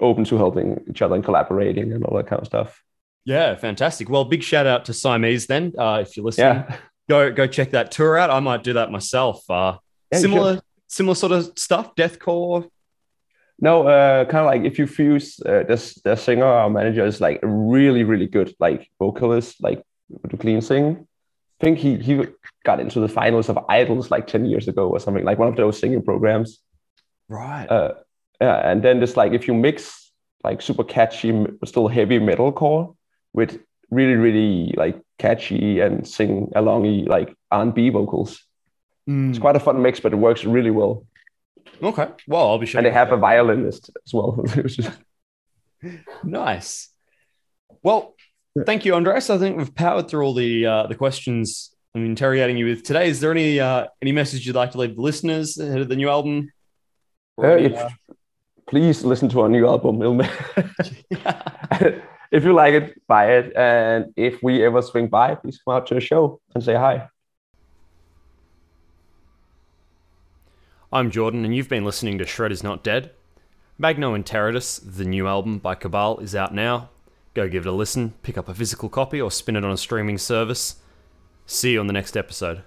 open 0.00 0.24
to 0.24 0.36
helping 0.36 0.84
each 0.88 1.02
other 1.02 1.14
and 1.14 1.24
collaborating 1.24 1.92
and 1.92 2.04
all 2.04 2.16
that 2.16 2.26
kind 2.26 2.40
of 2.40 2.46
stuff. 2.46 2.82
Yeah, 3.24 3.54
fantastic. 3.56 4.08
Well, 4.08 4.24
big 4.24 4.42
shout 4.42 4.66
out 4.66 4.86
to 4.86 4.94
Siamese 4.94 5.46
then. 5.46 5.72
Uh, 5.76 6.04
if 6.06 6.16
you're 6.16 6.24
listening, 6.24 6.46
yeah. 6.46 6.76
go 7.08 7.30
go 7.32 7.46
check 7.46 7.72
that 7.72 7.90
tour 7.90 8.16
out. 8.16 8.30
I 8.30 8.40
might 8.40 8.62
do 8.62 8.74
that 8.74 8.90
myself. 8.90 9.48
Uh, 9.50 9.78
yeah, 10.12 10.18
similar 10.18 10.60
similar 10.88 11.14
sort 11.14 11.32
of 11.32 11.52
stuff, 11.56 11.94
deathcore? 11.94 12.68
No, 13.60 13.88
uh, 13.88 14.24
kind 14.24 14.38
of 14.38 14.46
like 14.46 14.62
if 14.62 14.78
you 14.78 14.86
fuse 14.86 15.40
uh, 15.40 15.64
this, 15.66 15.94
the 16.04 16.14
singer 16.14 16.46
or 16.46 16.70
manager 16.70 17.04
is 17.04 17.20
like 17.20 17.40
really, 17.42 18.04
really 18.04 18.26
good, 18.26 18.54
like 18.60 18.88
vocalist, 18.98 19.62
like 19.62 19.82
to 20.30 20.36
clean 20.36 20.60
sing. 20.60 21.07
I 21.60 21.64
think 21.64 21.78
he 21.78 21.96
he 21.96 22.24
got 22.64 22.80
into 22.80 23.00
the 23.00 23.08
finals 23.08 23.48
of 23.48 23.58
Idols 23.68 24.10
like 24.10 24.26
ten 24.26 24.44
years 24.44 24.68
ago 24.68 24.88
or 24.88 25.00
something, 25.00 25.24
like 25.24 25.38
one 25.38 25.48
of 25.48 25.56
those 25.56 25.78
singing 25.78 26.02
programs. 26.02 26.60
Right. 27.28 27.66
Uh, 27.66 27.94
yeah, 28.40 28.70
and 28.70 28.82
then 28.82 29.00
just 29.00 29.16
like 29.16 29.32
if 29.32 29.48
you 29.48 29.54
mix 29.54 30.12
like 30.44 30.62
super 30.62 30.84
catchy, 30.84 31.46
still 31.64 31.88
heavy 31.88 32.20
metalcore 32.20 32.94
with 33.32 33.60
really, 33.90 34.14
really 34.14 34.72
like 34.76 35.00
catchy 35.18 35.80
and 35.80 36.06
sing 36.06 36.50
alongy 36.54 37.08
like 37.08 37.34
R&B 37.50 37.90
vocals, 37.90 38.40
Mm. 39.08 39.30
It's 39.30 39.38
quite 39.38 39.56
a 39.56 39.60
fun 39.60 39.80
mix, 39.80 40.00
but 40.00 40.12
it 40.12 40.16
works 40.16 40.44
really 40.44 40.70
well. 40.70 41.06
Okay. 41.82 42.08
Well, 42.26 42.48
I'll 42.48 42.58
be 42.58 42.66
sure. 42.66 42.78
And 42.78 42.86
they 42.86 42.90
have 42.90 43.12
a 43.12 43.16
violinist 43.16 43.90
as 44.04 44.12
well. 44.12 44.44
nice. 46.24 46.90
Well, 47.82 48.14
thank 48.64 48.84
you, 48.84 48.94
Andreas. 48.94 49.30
I 49.30 49.38
think 49.38 49.56
we've 49.56 49.74
powered 49.74 50.08
through 50.08 50.24
all 50.24 50.34
the 50.34 50.66
uh, 50.66 50.86
the 50.86 50.94
questions 50.94 51.74
I'm 51.94 52.04
interrogating 52.04 52.56
you 52.56 52.66
with 52.66 52.84
today. 52.84 53.08
Is 53.08 53.20
there 53.20 53.30
any 53.30 53.60
uh, 53.60 53.86
any 54.02 54.12
message 54.12 54.46
you'd 54.46 54.56
like 54.56 54.72
to 54.72 54.78
leave 54.78 54.96
the 54.96 55.02
listeners 55.02 55.58
ahead 55.58 55.80
of 55.80 55.88
the 55.88 55.96
new 55.96 56.08
album? 56.08 56.50
Uh, 57.42 57.56
if, 57.56 57.74
uh... 57.74 57.88
please 58.68 59.04
listen 59.04 59.28
to 59.30 59.40
our 59.40 59.48
new 59.48 59.66
album, 59.66 60.00
if 62.30 62.44
you 62.44 62.52
like 62.52 62.74
it, 62.74 63.00
buy 63.06 63.32
it. 63.32 63.56
And 63.56 64.12
if 64.16 64.42
we 64.42 64.64
ever 64.64 64.82
swing 64.82 65.08
by, 65.08 65.34
please 65.34 65.60
come 65.64 65.74
out 65.74 65.86
to 65.88 65.94
the 65.94 66.00
show 66.00 66.40
and 66.54 66.62
say 66.62 66.74
hi. 66.74 67.08
I'm 70.92 71.10
Jordan, 71.10 71.44
and 71.44 71.54
you've 71.54 71.68
been 71.68 71.84
listening 71.84 72.18
to 72.18 72.26
Shred 72.26 72.50
is 72.50 72.62
Not 72.62 72.82
Dead. 72.82 73.10
Magno 73.76 74.14
Interitus, 74.14 74.78
the 74.78 75.04
new 75.04 75.28
album 75.28 75.58
by 75.58 75.74
Cabal, 75.74 76.18
is 76.18 76.34
out 76.34 76.54
now. 76.54 76.88
Go 77.38 77.48
give 77.48 77.66
it 77.66 77.68
a 77.68 77.72
listen, 77.72 78.14
pick 78.24 78.36
up 78.36 78.48
a 78.48 78.52
physical 78.52 78.88
copy, 78.88 79.20
or 79.20 79.30
spin 79.30 79.54
it 79.54 79.62
on 79.64 79.70
a 79.70 79.76
streaming 79.76 80.18
service. 80.18 80.80
See 81.46 81.74
you 81.74 81.78
on 81.78 81.86
the 81.86 81.92
next 81.92 82.16
episode. 82.16 82.62